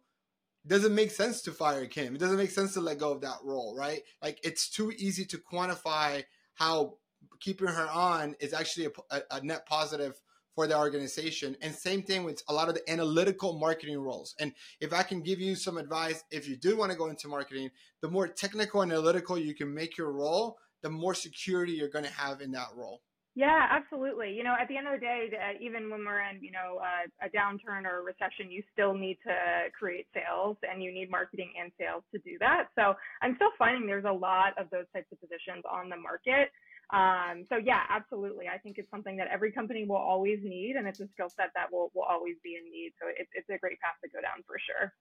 doesn't 0.68 0.96
make 0.96 1.12
sense 1.12 1.42
to 1.42 1.52
fire 1.52 1.86
Kim. 1.86 2.16
It 2.16 2.20
doesn't 2.20 2.38
make 2.38 2.52
sense 2.52 2.74
to 2.74 2.82
let 2.82 2.98
go 2.98 3.12
of 3.12 3.22
that 3.22 3.40
role, 3.44 3.76
right? 3.78 4.02
Like 4.22 4.40
it's 4.44 4.70
too 4.70 4.92
easy 4.98 5.26
to 5.26 5.38
quantify 5.38 6.24
how 6.56 6.98
keeping 7.40 7.68
her 7.68 7.88
on 7.90 8.36
is 8.40 8.54
actually 8.54 8.88
a, 9.12 9.22
a, 9.32 9.44
net 9.44 9.66
positive 9.66 10.20
for 10.56 10.68
the 10.68 10.78
organization. 10.78 11.58
And 11.62 11.74
same 11.74 12.04
thing 12.04 12.24
with 12.24 12.42
a 12.48 12.54
lot 12.54 12.70
of 12.70 12.76
the 12.76 12.90
analytical 12.90 13.58
marketing 13.58 14.00
roles. 14.00 14.36
And 14.40 14.54
if 14.80 14.94
I 14.94 15.04
can 15.04 15.22
give 15.22 15.40
you 15.40 15.56
some 15.56 15.78
advice, 15.78 16.24
if 16.32 16.48
you 16.48 16.56
do 16.56 16.78
want 16.78 16.92
to 16.92 16.98
go 16.98 17.08
into 17.08 17.28
marketing, 17.28 17.72
the 18.02 18.10
more 18.10 18.28
technical 18.28 18.82
and 18.82 18.92
analytical 18.92 19.38
you 19.38 19.56
can 19.56 19.74
make 19.74 19.98
your 19.98 20.12
role, 20.12 20.58
the 20.82 20.90
more 20.90 21.16
security 21.16 21.74
you're 21.74 21.90
going 21.90 22.06
to 22.06 22.12
have 22.12 22.42
in 22.42 22.52
that 22.52 22.68
role. 22.76 23.02
Yeah, 23.36 23.66
absolutely. 23.72 24.32
You 24.32 24.44
know, 24.44 24.56
at 24.60 24.68
the 24.68 24.78
end 24.78 24.86
of 24.86 24.94
the 24.94 25.00
day, 25.00 25.30
uh, 25.34 25.58
even 25.60 25.90
when 25.90 26.06
we're 26.06 26.22
in, 26.22 26.44
you 26.44 26.52
know, 26.52 26.78
uh, 26.78 27.10
a 27.26 27.30
downturn 27.34 27.86
or 27.86 28.00
a 28.00 28.04
recession, 28.04 28.52
you 28.52 28.62
still 28.72 28.94
need 28.94 29.18
to 29.26 29.34
create 29.78 30.06
sales 30.14 30.56
and 30.62 30.84
you 30.84 30.94
need 30.94 31.10
marketing 31.10 31.52
and 31.60 31.72
sales 31.80 32.04
to 32.14 32.20
do 32.20 32.38
that. 32.40 32.70
So 32.78 32.94
I'm 33.24 33.36
still 33.36 33.50
finding 33.58 33.88
there's 33.88 34.06
a 34.06 34.12
lot 34.12 34.54
of 34.60 34.70
those 34.70 34.86
types 34.94 35.08
of 35.12 35.20
positions 35.20 35.64
on 35.66 35.90
the 35.90 35.98
market. 35.98 36.52
Um, 36.92 37.46
so 37.50 37.58
yeah, 37.58 37.82
absolutely. 37.90 38.46
I 38.48 38.60
think 38.60 38.78
it's 38.78 38.92
something 38.92 39.18
that 39.18 39.28
every 39.34 39.52
company 39.52 39.84
will 39.84 39.96
always 39.96 40.40
need, 40.44 40.76
and 40.76 40.88
it's 40.88 41.00
a 41.00 41.08
skill 41.08 41.30
set 41.30 41.50
that 41.56 41.72
will 41.72 41.90
will 41.96 42.04
always 42.04 42.36
be 42.44 42.56
in 42.56 42.70
need. 42.70 42.94
So 43.02 43.08
it, 43.08 43.28
it's 43.34 43.50
a 43.50 43.58
great 43.58 43.80
path 43.80 43.96
to 44.04 44.10
go 44.10 44.22
down 44.22 44.44
for 44.46 44.58
sure. 44.60 44.94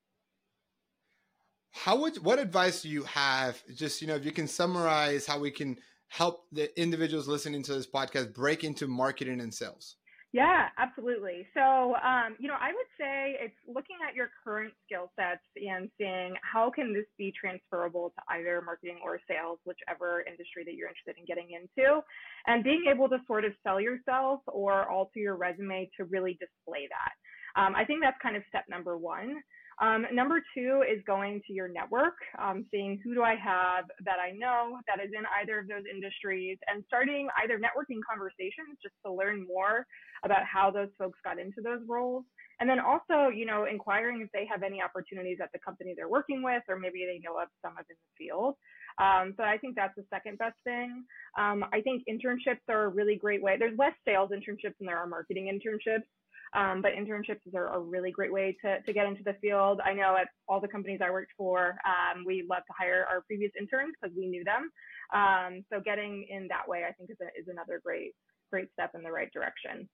How 1.73 1.97
would 1.97 2.25
what 2.25 2.39
advice 2.39 2.81
do 2.81 2.89
you 2.89 3.03
have? 3.03 3.63
Just 3.75 4.01
you 4.01 4.07
know, 4.07 4.15
if 4.15 4.25
you 4.25 4.33
can 4.33 4.49
summarize 4.49 5.27
how 5.27 5.39
we 5.39 5.51
can 5.51 5.77
help 6.13 6.45
the 6.53 6.69
individuals 6.79 7.27
listening 7.27 7.63
to 7.63 7.73
this 7.73 7.87
podcast 7.87 8.35
break 8.35 8.65
into 8.65 8.87
marketing 8.87 9.41
and 9.41 9.53
sales? 9.53 9.97
Yeah, 10.33 10.69
absolutely. 10.79 11.47
So, 11.53 11.95
um, 11.97 12.37
you 12.39 12.49
know, 12.49 12.57
I 12.61 12.69
would 12.69 12.91
say 13.01 13.37
it's 13.41 13.57
looking 13.67 13.97
at 14.07 14.15
your 14.15 14.29
current 14.45 14.73
skill 14.85 15.11
sets 15.17 15.45
and 15.57 15.91
seeing 15.99 16.35
how 16.41 16.71
can 16.71 16.93
this 16.93 17.05
be 17.17 17.33
transferable 17.39 18.13
to 18.17 18.37
either 18.37 18.63
marketing 18.65 18.99
or 19.03 19.21
sales, 19.29 19.59
whichever 19.65 20.25
industry 20.27 20.65
that 20.65 20.75
you're 20.75 20.89
interested 20.89 21.17
in 21.19 21.25
getting 21.25 21.49
into, 21.53 22.01
and 22.47 22.65
being 22.65 22.85
able 22.93 23.09
to 23.09 23.19
sort 23.27 23.45
of 23.45 23.53
sell 23.63 23.81
yourself 23.81 24.41
or 24.47 24.91
alter 24.91 25.19
your 25.19 25.37
resume 25.37 25.89
to 25.97 26.05
really 26.05 26.33
display 26.41 26.89
that. 26.89 27.13
Um, 27.61 27.75
I 27.75 27.85
think 27.85 28.01
that's 28.03 28.17
kind 28.23 28.37
of 28.37 28.43
step 28.49 28.65
number 28.69 28.97
one. 28.97 29.37
Um, 29.81 30.07
number 30.13 30.43
two 30.55 30.83
is 30.89 31.03
going 31.07 31.41
to 31.47 31.53
your 31.53 31.69
network, 31.69 32.15
um, 32.39 32.67
seeing 32.71 33.01
who 33.03 33.15
do 33.15 33.23
I 33.23 33.35
have 33.37 33.85
that 34.05 34.19
I 34.21 34.33
know 34.37 34.79
that 34.87 35.03
is 35.03 35.11
in 35.17 35.25
either 35.41 35.61
of 35.61 35.69
those 35.69 35.85
industries 35.91 36.59
and 36.69 36.85
starting 36.87 37.29
either 37.43 37.59
networking 37.59 38.01
conversations 38.09 38.79
just 38.83 38.95
to 39.07 39.13
learn 39.13 39.47
more 39.47 39.87
about 40.25 40.45
how 40.45 40.71
those 40.71 40.89
folks 40.99 41.19
got 41.25 41.39
into 41.39 41.63
those 41.63 41.81
roles. 41.89 42.25
And 42.61 42.69
then 42.69 42.79
also, 42.79 43.29
you 43.29 43.47
know, 43.47 43.65
inquiring 43.65 44.21
if 44.21 44.31
they 44.33 44.47
have 44.47 44.63
any 44.63 44.81
opportunities 44.83 45.39
at 45.43 45.51
the 45.53 45.59
company 45.59 45.95
they're 45.97 46.09
working 46.09 46.43
with, 46.43 46.63
or 46.69 46.79
maybe 46.79 47.05
they 47.07 47.19
know 47.19 47.41
of 47.41 47.49
some 47.61 47.73
of 47.73 47.85
in 47.89 47.97
the 47.97 48.25
field. 48.25 48.55
Um, 49.01 49.35
so 49.37 49.43
I 49.43 49.59
think 49.59 49.75
that's 49.75 49.97
the 49.97 50.05
second 50.13 50.39
best 50.39 50.57
thing. 50.65 51.05
Um, 51.39 51.65
I 51.73 51.81
think 51.81 52.05
internships 52.09 52.63
are 52.69 52.85
a 52.85 52.89
really 52.89 53.17
great 53.17 53.43
way. 53.43 53.57
There's 53.59 53.77
less 53.79 53.95
sales 54.07 54.31
internships 54.31 54.77
than 54.79 54.87
there 54.87 54.99
are 54.99 55.07
marketing 55.07 55.51
internships. 55.51 56.07
Um, 56.55 56.83
but 56.83 56.93
internships 56.93 57.41
are 57.55 57.69
a 57.69 57.81
really 57.81 58.11
great 58.11 58.33
way 58.33 58.57
to, 58.63 58.83
to 58.83 58.93
get 58.93 59.07
into 59.07 59.23
the 59.23 59.35
field. 59.41 59.81
I 59.85 59.95
know 59.95 60.17
at 60.21 60.29
all 60.49 60.61
the 60.61 60.69
companies 60.69 61.01
I 61.03 61.11
worked 61.11 61.33
for, 61.37 61.77
um, 61.87 62.25
we 62.27 62.45
love 62.49 62.63
to 62.67 62.73
hire 62.79 63.07
our 63.11 63.23
previous 63.23 63.53
interns 63.59 63.95
because 64.01 64.15
we 64.17 64.27
knew 64.27 64.45
them. 64.45 64.71
Um, 65.15 65.65
so 65.73 65.81
getting 65.81 66.27
in 66.29 66.49
that 66.49 66.69
way, 66.69 66.85
I 66.89 66.93
think 66.93 67.11
is, 67.11 67.17
a, 67.23 67.41
is 67.41 67.49
another 67.49 67.81
great, 67.83 68.13
great 68.51 68.69
step 68.75 68.91
in 68.95 69.03
the 69.03 69.11
right 69.11 69.33
direction. 69.33 69.89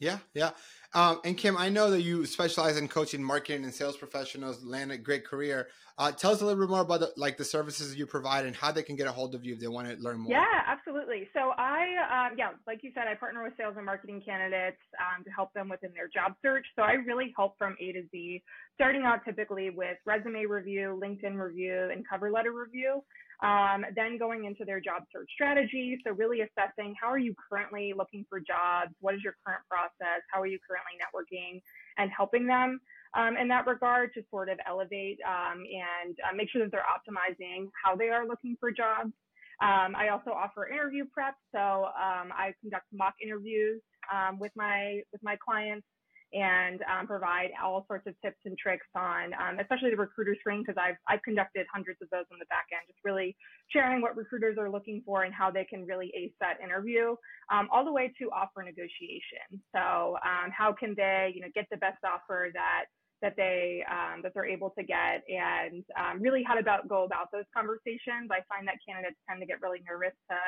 Yeah, 0.00 0.18
yeah. 0.34 0.50
Um, 0.94 1.20
and 1.24 1.36
Kim, 1.36 1.56
I 1.56 1.68
know 1.68 1.90
that 1.90 2.02
you 2.02 2.24
specialize 2.24 2.76
in 2.76 2.88
coaching 2.88 3.22
marketing 3.22 3.64
and 3.64 3.74
sales 3.74 3.96
professionals, 3.96 4.62
land 4.62 4.92
a 4.92 4.98
great 4.98 5.26
career. 5.26 5.68
Uh, 5.96 6.12
tell 6.12 6.30
us 6.30 6.40
a 6.40 6.46
little 6.46 6.60
bit 6.60 6.70
more 6.70 6.82
about 6.82 7.00
the, 7.00 7.12
like 7.16 7.36
the 7.36 7.44
services 7.44 7.96
you 7.96 8.06
provide 8.06 8.46
and 8.46 8.54
how 8.54 8.70
they 8.70 8.82
can 8.82 8.94
get 8.94 9.08
a 9.08 9.12
hold 9.12 9.34
of 9.34 9.44
you 9.44 9.54
if 9.54 9.60
they 9.60 9.66
want 9.66 9.88
to 9.88 9.96
learn 9.96 10.20
more. 10.20 10.32
Yeah, 10.32 10.44
absolutely. 10.88 11.28
So 11.34 11.52
I, 11.58 12.30
um, 12.30 12.38
yeah, 12.38 12.50
like 12.66 12.80
you 12.82 12.90
said, 12.94 13.04
I 13.10 13.14
partner 13.14 13.42
with 13.42 13.52
sales 13.56 13.74
and 13.76 13.84
marketing 13.84 14.22
candidates 14.24 14.80
um, 14.98 15.24
to 15.24 15.30
help 15.30 15.52
them 15.52 15.68
within 15.68 15.90
their 15.94 16.08
job 16.08 16.34
search. 16.42 16.64
So 16.76 16.82
I 16.82 16.92
really 16.92 17.32
help 17.36 17.58
from 17.58 17.76
A 17.80 17.92
to 17.92 18.02
Z, 18.10 18.42
starting 18.74 19.02
out 19.02 19.20
typically 19.24 19.70
with 19.70 19.98
resume 20.06 20.46
review, 20.46 20.98
LinkedIn 21.02 21.38
review, 21.38 21.90
and 21.92 22.04
cover 22.08 22.30
letter 22.30 22.52
review. 22.52 23.02
Um, 23.40 23.84
then 23.94 24.18
going 24.18 24.46
into 24.46 24.64
their 24.64 24.80
job 24.80 25.04
search 25.12 25.30
strategy. 25.32 25.98
So 26.04 26.12
really 26.12 26.40
assessing 26.40 26.94
how 27.00 27.08
are 27.08 27.18
you 27.18 27.34
currently 27.48 27.92
looking 27.96 28.24
for 28.28 28.40
jobs? 28.40 28.90
What 29.00 29.14
is 29.14 29.20
your 29.22 29.34
current 29.46 29.62
process? 29.70 30.22
How 30.32 30.40
are 30.40 30.46
you 30.46 30.58
currently 30.66 30.98
networking 30.98 31.60
and 31.98 32.10
helping 32.16 32.46
them? 32.46 32.80
Um, 33.14 33.36
in 33.36 33.48
that 33.48 33.66
regard 33.66 34.12
to 34.14 34.22
sort 34.30 34.48
of 34.48 34.58
elevate 34.66 35.18
um, 35.26 35.64
and 35.64 36.16
uh, 36.28 36.34
make 36.36 36.50
sure 36.50 36.62
that 36.62 36.70
they're 36.70 36.84
optimizing 36.84 37.68
how 37.82 37.96
they 37.96 38.08
are 38.08 38.26
looking 38.26 38.56
for 38.60 38.70
jobs. 38.70 39.12
Um, 39.60 39.96
I 39.96 40.08
also 40.10 40.30
offer 40.30 40.68
interview 40.68 41.04
prep, 41.12 41.34
so 41.52 41.86
um, 41.86 42.30
I 42.30 42.54
conduct 42.60 42.86
mock 42.92 43.14
interviews 43.22 43.82
um, 44.12 44.38
with 44.38 44.52
my 44.54 45.00
with 45.12 45.22
my 45.22 45.36
clients 45.44 45.86
and 46.32 46.80
um, 46.82 47.06
provide 47.06 47.48
all 47.62 47.84
sorts 47.88 48.06
of 48.06 48.14
tips 48.20 48.36
and 48.44 48.56
tricks 48.58 48.86
on, 48.94 49.32
um, 49.34 49.58
especially 49.60 49.88
the 49.90 49.96
recruiter 49.96 50.36
screen, 50.38 50.62
because 50.62 50.76
I've, 50.78 50.96
I've 51.08 51.22
conducted 51.22 51.66
hundreds 51.72 52.02
of 52.02 52.10
those 52.10 52.26
on 52.30 52.38
the 52.38 52.44
back 52.52 52.66
end, 52.70 52.84
just 52.86 52.98
really 53.02 53.34
sharing 53.68 54.02
what 54.02 54.14
recruiters 54.14 54.58
are 54.58 54.70
looking 54.70 55.02
for 55.06 55.22
and 55.22 55.32
how 55.32 55.50
they 55.50 55.64
can 55.64 55.86
really 55.86 56.12
ace 56.14 56.32
that 56.40 56.60
interview, 56.62 57.16
um, 57.50 57.68
all 57.72 57.82
the 57.84 57.92
way 57.92 58.12
to 58.20 58.28
offer 58.30 58.62
negotiation. 58.62 59.56
So 59.72 60.18
how 60.52 60.74
can 60.78 60.94
they, 60.96 61.32
you 61.34 61.40
know, 61.40 61.48
get 61.54 61.66
the 61.70 61.78
best 61.78 62.04
offer 62.04 62.50
that 62.52 62.84
that 63.22 63.34
they 63.36 63.84
um, 63.90 64.22
that 64.22 64.32
they're 64.34 64.46
able 64.46 64.70
to 64.78 64.84
get 64.84 65.24
and 65.28 65.84
um, 65.98 66.22
really 66.22 66.42
how 66.42 66.54
to 66.54 66.60
about, 66.60 66.88
go 66.88 67.04
about 67.04 67.32
those 67.32 67.48
conversations. 67.56 68.30
I 68.30 68.44
find 68.46 68.66
that 68.68 68.76
candidates 68.86 69.18
tend 69.28 69.40
to 69.40 69.46
get 69.46 69.62
really 69.62 69.82
nervous 69.86 70.14
to 70.30 70.38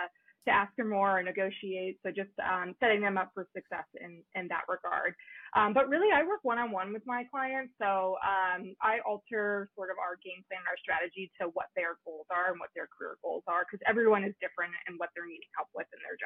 to 0.46 0.50
ask 0.50 0.72
for 0.74 0.84
more 0.84 1.18
or 1.18 1.22
negotiate. 1.22 2.00
So 2.00 2.08
just 2.10 2.32
um, 2.40 2.74
setting 2.80 3.00
them 3.00 3.18
up 3.18 3.30
for 3.34 3.44
success 3.52 3.84
in, 4.00 4.24
in 4.32 4.48
that 4.48 4.64
regard. 4.72 5.12
Um, 5.52 5.74
but 5.74 5.88
really, 5.88 6.08
I 6.14 6.24
work 6.24 6.40
one 6.42 6.56
on 6.56 6.72
one 6.72 6.92
with 6.92 7.04
my 7.04 7.28
clients. 7.28 7.74
So 7.76 8.16
um, 8.24 8.72
I 8.80 9.04
alter 9.04 9.68
sort 9.76 9.90
of 9.90 10.00
our 10.00 10.16
game 10.24 10.40
plan, 10.48 10.64
and 10.64 10.70
our 10.70 10.80
strategy 10.80 11.28
to 11.40 11.52
what 11.52 11.68
their 11.76 12.00
goals 12.04 12.24
are 12.32 12.52
and 12.52 12.58
what 12.60 12.72
their 12.72 12.88
career 12.88 13.20
goals 13.20 13.44
are, 13.48 13.68
because 13.68 13.82
everyone 13.84 14.24
is 14.24 14.32
different 14.40 14.72
and 14.88 14.96
what 14.96 15.12
they're 15.12 15.28
needing 15.28 15.50
help 15.56 15.68
with 15.76 15.88
in 15.92 16.00
their. 16.00 16.16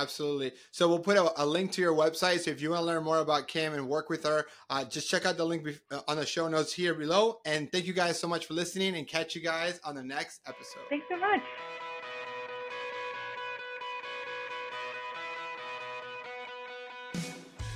Absolutely. 0.00 0.52
So 0.70 0.88
we'll 0.88 0.98
put 0.98 1.18
a, 1.18 1.42
a, 1.42 1.44
link 1.44 1.72
to 1.72 1.82
your 1.82 1.94
website. 1.94 2.40
So 2.40 2.50
if 2.50 2.62
you 2.62 2.70
want 2.70 2.80
to 2.80 2.86
learn 2.86 3.04
more 3.04 3.18
about 3.18 3.48
Kim 3.48 3.74
and 3.74 3.86
work 3.86 4.08
with 4.08 4.24
her, 4.24 4.46
uh, 4.70 4.84
just 4.84 5.10
check 5.10 5.26
out 5.26 5.36
the 5.36 5.44
link 5.44 5.62
be- 5.62 5.78
uh, 5.90 6.00
on 6.08 6.16
the 6.16 6.24
show 6.24 6.48
notes 6.48 6.72
here 6.72 6.94
below. 6.94 7.40
And 7.44 7.70
thank 7.70 7.84
you 7.84 7.92
guys 7.92 8.18
so 8.18 8.26
much 8.26 8.46
for 8.46 8.54
listening 8.54 8.96
and 8.96 9.06
catch 9.06 9.34
you 9.34 9.42
guys 9.42 9.78
on 9.84 9.94
the 9.94 10.02
next 10.02 10.40
episode. 10.46 10.80
Thanks 10.88 11.04
so 11.10 11.18
much. 11.18 11.42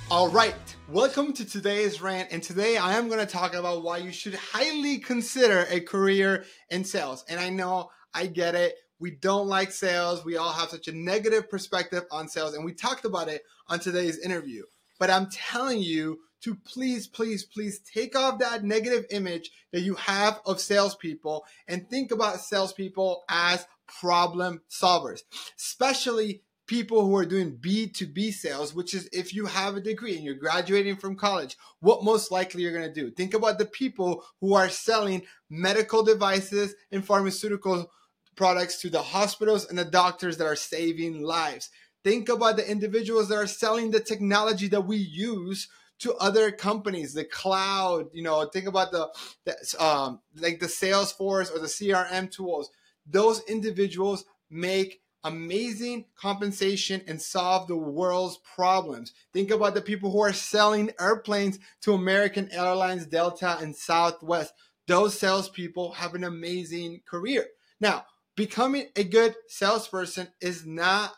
All 0.09 0.29
right, 0.29 0.75
welcome 0.89 1.31
to 1.33 1.45
today's 1.45 2.01
rant. 2.01 2.29
And 2.31 2.41
today 2.41 2.77
I 2.77 2.97
am 2.97 3.07
going 3.07 3.19
to 3.19 3.31
talk 3.31 3.53
about 3.53 3.83
why 3.83 3.97
you 3.97 4.11
should 4.11 4.33
highly 4.33 4.97
consider 4.97 5.67
a 5.69 5.79
career 5.79 6.45
in 6.71 6.85
sales. 6.85 7.23
And 7.29 7.39
I 7.39 7.49
know 7.49 7.91
I 8.15 8.25
get 8.27 8.55
it 8.55 8.75
we 8.99 9.11
don't 9.11 9.47
like 9.47 9.71
sales. 9.71 10.23
We 10.23 10.37
all 10.37 10.53
have 10.53 10.69
such 10.69 10.87
a 10.87 10.95
negative 10.95 11.49
perspective 11.49 12.03
on 12.11 12.27
sales. 12.27 12.53
And 12.53 12.65
we 12.65 12.73
talked 12.73 13.05
about 13.05 13.27
it 13.27 13.43
on 13.67 13.79
today's 13.79 14.19
interview. 14.19 14.63
But 14.99 15.09
I'm 15.09 15.29
telling 15.29 15.81
you 15.81 16.19
to 16.41 16.55
please, 16.55 17.07
please, 17.07 17.43
please 17.43 17.79
take 17.79 18.15
off 18.15 18.39
that 18.39 18.63
negative 18.63 19.05
image 19.09 19.51
that 19.73 19.81
you 19.81 19.95
have 19.95 20.39
of 20.45 20.61
salespeople 20.61 21.45
and 21.67 21.89
think 21.89 22.11
about 22.11 22.39
salespeople 22.39 23.23
as 23.29 23.65
problem 23.87 24.61
solvers, 24.69 25.21
especially 25.57 26.41
people 26.67 27.05
who 27.05 27.15
are 27.15 27.25
doing 27.25 27.57
B2B 27.57 28.31
sales, 28.33 28.73
which 28.73 28.93
is 28.93 29.09
if 29.11 29.33
you 29.33 29.45
have 29.45 29.75
a 29.75 29.81
degree 29.81 30.15
and 30.15 30.23
you're 30.23 30.35
graduating 30.35 30.95
from 30.95 31.15
college, 31.15 31.57
what 31.79 32.03
most 32.03 32.31
likely 32.31 32.63
you're 32.63 32.73
going 32.73 32.91
to 32.91 33.01
do. 33.01 33.11
Think 33.11 33.33
about 33.33 33.59
the 33.59 33.65
people 33.65 34.23
who 34.41 34.53
are 34.55 34.69
selling 34.69 35.23
medical 35.49 36.03
devices 36.03 36.75
and 36.91 37.05
pharmaceutical 37.05 37.91
products 38.35 38.81
to 38.81 38.89
the 38.89 39.01
hospitals 39.01 39.67
and 39.67 39.77
the 39.77 39.85
doctors 39.85 40.37
that 40.37 40.45
are 40.45 40.55
saving 40.55 41.21
lives. 41.21 41.69
Think 42.03 42.29
about 42.29 42.57
the 42.57 42.69
individuals 42.69 43.29
that 43.29 43.35
are 43.35 43.47
selling 43.47 43.91
the 43.91 43.99
technology 43.99 44.67
that 44.67 44.85
we 44.85 44.97
use 44.97 45.67
to 45.99 46.13
other 46.15 46.51
companies, 46.51 47.13
the 47.13 47.23
cloud, 47.23 48.07
you 48.13 48.21
know, 48.21 48.45
think 48.45 48.67
about 48.67 48.91
the, 48.91 49.07
the 49.45 49.83
um, 49.83 50.19
like 50.35 50.59
the 50.59 50.65
Salesforce 50.65 51.53
or 51.53 51.59
the 51.59 51.67
CRM 51.67 52.29
tools. 52.29 52.69
Those 53.07 53.41
individuals 53.47 54.25
make 54.49 55.01
amazing 55.23 56.05
compensation 56.15 57.01
and 57.07 57.19
solve 57.19 57.67
the 57.67 57.75
world's 57.75 58.37
problems. 58.37 59.13
Think 59.33 59.49
about 59.49 59.73
the 59.73 59.81
people 59.81 60.11
who 60.11 60.19
are 60.19 60.33
selling 60.33 60.91
airplanes 60.99 61.59
to 61.81 61.93
American 61.93 62.51
Airlines, 62.51 63.07
Delta, 63.07 63.57
and 63.59 63.75
Southwest. 63.75 64.53
Those 64.87 65.17
salespeople 65.17 65.93
have 65.93 66.13
an 66.13 66.23
amazing 66.23 67.01
career. 67.07 67.47
Now, 67.79 68.05
becoming 68.35 68.87
a 68.95 69.03
good 69.03 69.35
salesperson 69.47 70.27
is 70.41 70.65
not 70.65 71.13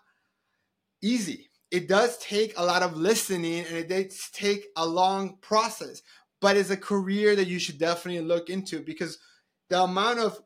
easy. 1.02 1.50
It 1.72 1.88
does 1.88 2.18
take 2.20 2.58
a 2.58 2.66
lot 2.66 2.84
of 2.84 2.96
listening 2.96 3.66
and 3.66 3.78
it 3.78 3.90
does 3.90 4.30
take 4.32 4.68
a 4.76 4.86
long 4.86 5.38
process, 5.42 6.02
but 6.40 6.56
it's 6.56 6.70
a 6.70 6.78
career 6.78 7.36
that 7.36 7.48
you 7.48 7.60
should 7.60 7.78
definitely 7.78 8.22
look 8.22 8.50
into 8.50 8.82
because 8.82 9.18
the 9.70 9.82
amount 9.82 10.20
of 10.20 10.42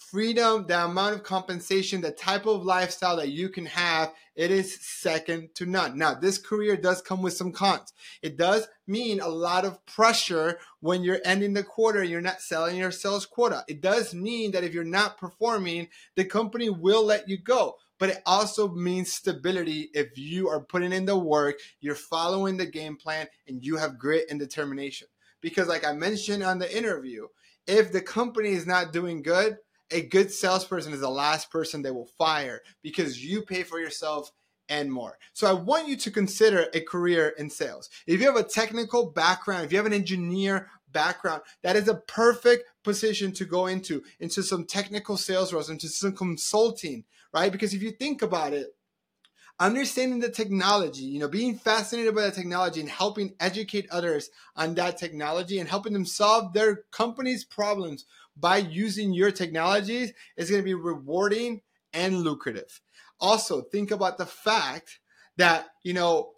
freedom, 0.00 0.66
the 0.66 0.84
amount 0.84 1.14
of 1.14 1.22
compensation, 1.22 2.00
the 2.00 2.10
type 2.10 2.46
of 2.46 2.64
lifestyle 2.64 3.16
that 3.16 3.28
you 3.28 3.48
can 3.48 3.66
have, 3.66 4.12
it 4.34 4.50
is 4.50 4.78
second 4.80 5.54
to 5.54 5.66
none. 5.66 5.98
Now, 5.98 6.14
this 6.14 6.38
career 6.38 6.76
does 6.76 7.02
come 7.02 7.22
with 7.22 7.34
some 7.34 7.52
cons. 7.52 7.92
It 8.22 8.36
does 8.36 8.66
mean 8.86 9.20
a 9.20 9.28
lot 9.28 9.64
of 9.64 9.84
pressure 9.86 10.58
when 10.80 11.02
you're 11.02 11.20
ending 11.24 11.52
the 11.52 11.62
quarter, 11.62 12.00
and 12.00 12.10
you're 12.10 12.20
not 12.20 12.40
selling 12.40 12.76
your 12.76 12.90
sales 12.90 13.26
quota. 13.26 13.64
It 13.68 13.80
does 13.80 14.14
mean 14.14 14.52
that 14.52 14.64
if 14.64 14.72
you're 14.72 14.84
not 14.84 15.18
performing, 15.18 15.88
the 16.16 16.24
company 16.24 16.70
will 16.70 17.04
let 17.04 17.28
you 17.28 17.36
go. 17.38 17.76
But 17.98 18.08
it 18.08 18.22
also 18.24 18.68
means 18.68 19.12
stability 19.12 19.90
if 19.92 20.16
you 20.16 20.48
are 20.48 20.60
putting 20.60 20.92
in 20.92 21.04
the 21.04 21.18
work, 21.18 21.56
you're 21.80 21.94
following 21.94 22.56
the 22.56 22.66
game 22.66 22.96
plan, 22.96 23.28
and 23.46 23.62
you 23.62 23.76
have 23.76 23.98
grit 23.98 24.24
and 24.30 24.40
determination. 24.40 25.08
Because, 25.42 25.68
like 25.68 25.84
I 25.84 25.92
mentioned 25.92 26.42
on 26.42 26.58
the 26.58 26.76
interview, 26.76 27.28
if 27.66 27.92
the 27.92 28.00
company 28.00 28.50
is 28.50 28.66
not 28.66 28.92
doing 28.92 29.22
good, 29.22 29.58
a 29.90 30.02
good 30.02 30.30
salesperson 30.30 30.92
is 30.92 31.00
the 31.00 31.10
last 31.10 31.50
person 31.50 31.82
they 31.82 31.90
will 31.90 32.10
fire 32.18 32.60
because 32.82 33.24
you 33.24 33.42
pay 33.42 33.62
for 33.62 33.80
yourself 33.80 34.30
and 34.68 34.90
more. 34.90 35.18
So 35.32 35.48
I 35.48 35.52
want 35.52 35.88
you 35.88 35.96
to 35.96 36.10
consider 36.10 36.66
a 36.72 36.80
career 36.80 37.34
in 37.36 37.50
sales. 37.50 37.90
If 38.06 38.20
you 38.20 38.26
have 38.26 38.36
a 38.36 38.44
technical 38.44 39.10
background, 39.10 39.64
if 39.64 39.72
you 39.72 39.78
have 39.78 39.86
an 39.86 39.92
engineer 39.92 40.70
background, 40.92 41.42
that 41.62 41.76
is 41.76 41.88
a 41.88 41.96
perfect 41.96 42.64
position 42.84 43.32
to 43.32 43.44
go 43.44 43.66
into, 43.66 44.02
into 44.20 44.42
some 44.42 44.64
technical 44.64 45.16
sales 45.16 45.52
roles, 45.52 45.70
into 45.70 45.88
some 45.88 46.14
consulting, 46.14 47.04
right? 47.34 47.50
Because 47.50 47.74
if 47.74 47.82
you 47.82 47.90
think 47.90 48.22
about 48.22 48.52
it, 48.52 48.68
understanding 49.58 50.20
the 50.20 50.30
technology, 50.30 51.04
you 51.04 51.18
know, 51.18 51.28
being 51.28 51.56
fascinated 51.56 52.14
by 52.14 52.22
the 52.22 52.30
technology 52.30 52.80
and 52.80 52.88
helping 52.88 53.34
educate 53.40 53.86
others 53.90 54.30
on 54.56 54.74
that 54.74 54.96
technology 54.96 55.58
and 55.58 55.68
helping 55.68 55.92
them 55.92 56.06
solve 56.06 56.52
their 56.54 56.84
company's 56.90 57.44
problems 57.44 58.06
by 58.40 58.58
using 58.58 59.12
your 59.12 59.30
technologies 59.30 60.12
is 60.36 60.50
going 60.50 60.62
to 60.62 60.64
be 60.64 60.74
rewarding 60.74 61.62
and 61.92 62.20
lucrative. 62.20 62.80
Also, 63.20 63.62
think 63.62 63.90
about 63.90 64.18
the 64.18 64.26
fact 64.26 65.00
that, 65.36 65.66
you 65.82 65.92
know, 65.92 66.30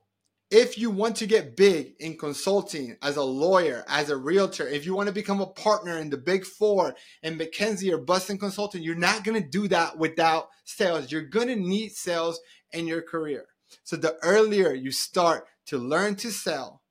if 0.51 0.77
you 0.77 0.91
want 0.91 1.17
to 1.17 1.27
get 1.27 1.57
big 1.57 1.95
in 1.99 2.19
consulting 2.19 2.99
as 3.01 3.17
a 3.17 3.23
lawyer, 3.23 3.85
as 3.89 4.11
a 4.11 4.17
realtor, 4.19 4.69
if 4.69 4.85
you 4.85 4.95
want 4.95 5.07
to 5.07 5.15
become 5.15 5.41
a 5.41 5.47
partner 5.47 5.97
in 5.97 6.11
the 6.11 6.19
big 6.19 6.45
four 6.45 6.95
and 7.23 7.41
McKinsey 7.41 7.91
or 7.91 7.97
Boston 7.97 8.37
Consulting, 8.37 8.83
you're 8.83 8.95
not 8.95 9.25
going 9.25 9.43
to 9.43 9.49
do 9.49 9.67
that 9.69 9.97
without 9.97 10.49
sales. 10.65 11.11
You're 11.11 11.23
going 11.23 11.49
to 11.49 11.57
need 11.57 11.93
sales 11.93 12.39
in 12.71 12.87
your 12.87 13.01
career. 13.01 13.47
So 13.83 13.97
the 13.97 14.17
earlier 14.23 14.75
you 14.75 14.91
start 14.91 15.47
to 15.67 15.79
learn 15.79 16.17
to 16.17 16.31
sell, 16.31 16.82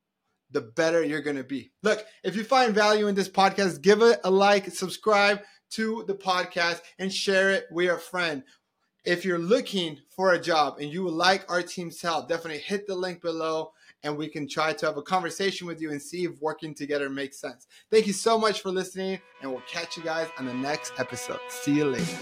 the 0.52 0.62
better 0.62 1.04
you're 1.04 1.22
going 1.22 1.38
to 1.38 1.44
be. 1.44 1.72
Look, 1.84 2.06
if 2.24 2.36
you 2.36 2.44
find 2.44 2.74
value 2.74 3.08
in 3.08 3.16
this 3.16 3.30
podcast, 3.30 3.82
give 3.82 4.02
it 4.02 4.20
a 4.24 4.32
like, 4.32 4.72
subscribe 4.72 5.42
to 5.72 6.04
the 6.08 6.16
podcast, 6.16 6.82
and 7.00 7.14
share 7.14 7.52
it 7.52 7.66
with 7.72 7.90
a 7.90 7.98
friend. 7.98 8.44
If 9.04 9.26
you're 9.26 9.40
looking 9.40 9.98
for 10.10 10.34
a 10.34 10.42
job 10.42 10.78
and 10.80 10.92
you 10.92 11.04
would 11.04 11.14
like 11.14 11.50
our 11.50 11.64
team's 11.64 12.02
help, 12.02 12.30
definitely 12.30 12.60
hit 12.60 12.86
the 12.86 12.96
link 12.96 13.22
below 13.22 13.72
and 14.04 14.18
we 14.18 14.28
can 14.28 14.48
try 14.48 14.74
to 14.74 14.86
have 14.86 14.98
a 14.98 15.02
conversation 15.02 15.68
with 15.68 15.82
you 15.82 15.92
and 15.92 16.02
see 16.02 16.26
if 16.26 16.40
working 16.42 16.74
together 16.74 17.10
makes 17.10 17.40
sense. 17.40 17.68
Thank 17.90 18.08
you 18.08 18.14
so 18.14 18.38
much 18.38 18.62
for 18.62 18.70
listening, 18.70 19.20
and 19.42 19.52
we'll 19.52 19.62
catch 19.62 19.98
you 19.98 20.04
guys 20.04 20.28
on 20.38 20.46
the 20.46 20.54
next 20.54 20.94
episode. 20.98 21.40
See 21.50 21.74
you 21.74 21.86
later. 21.86 22.18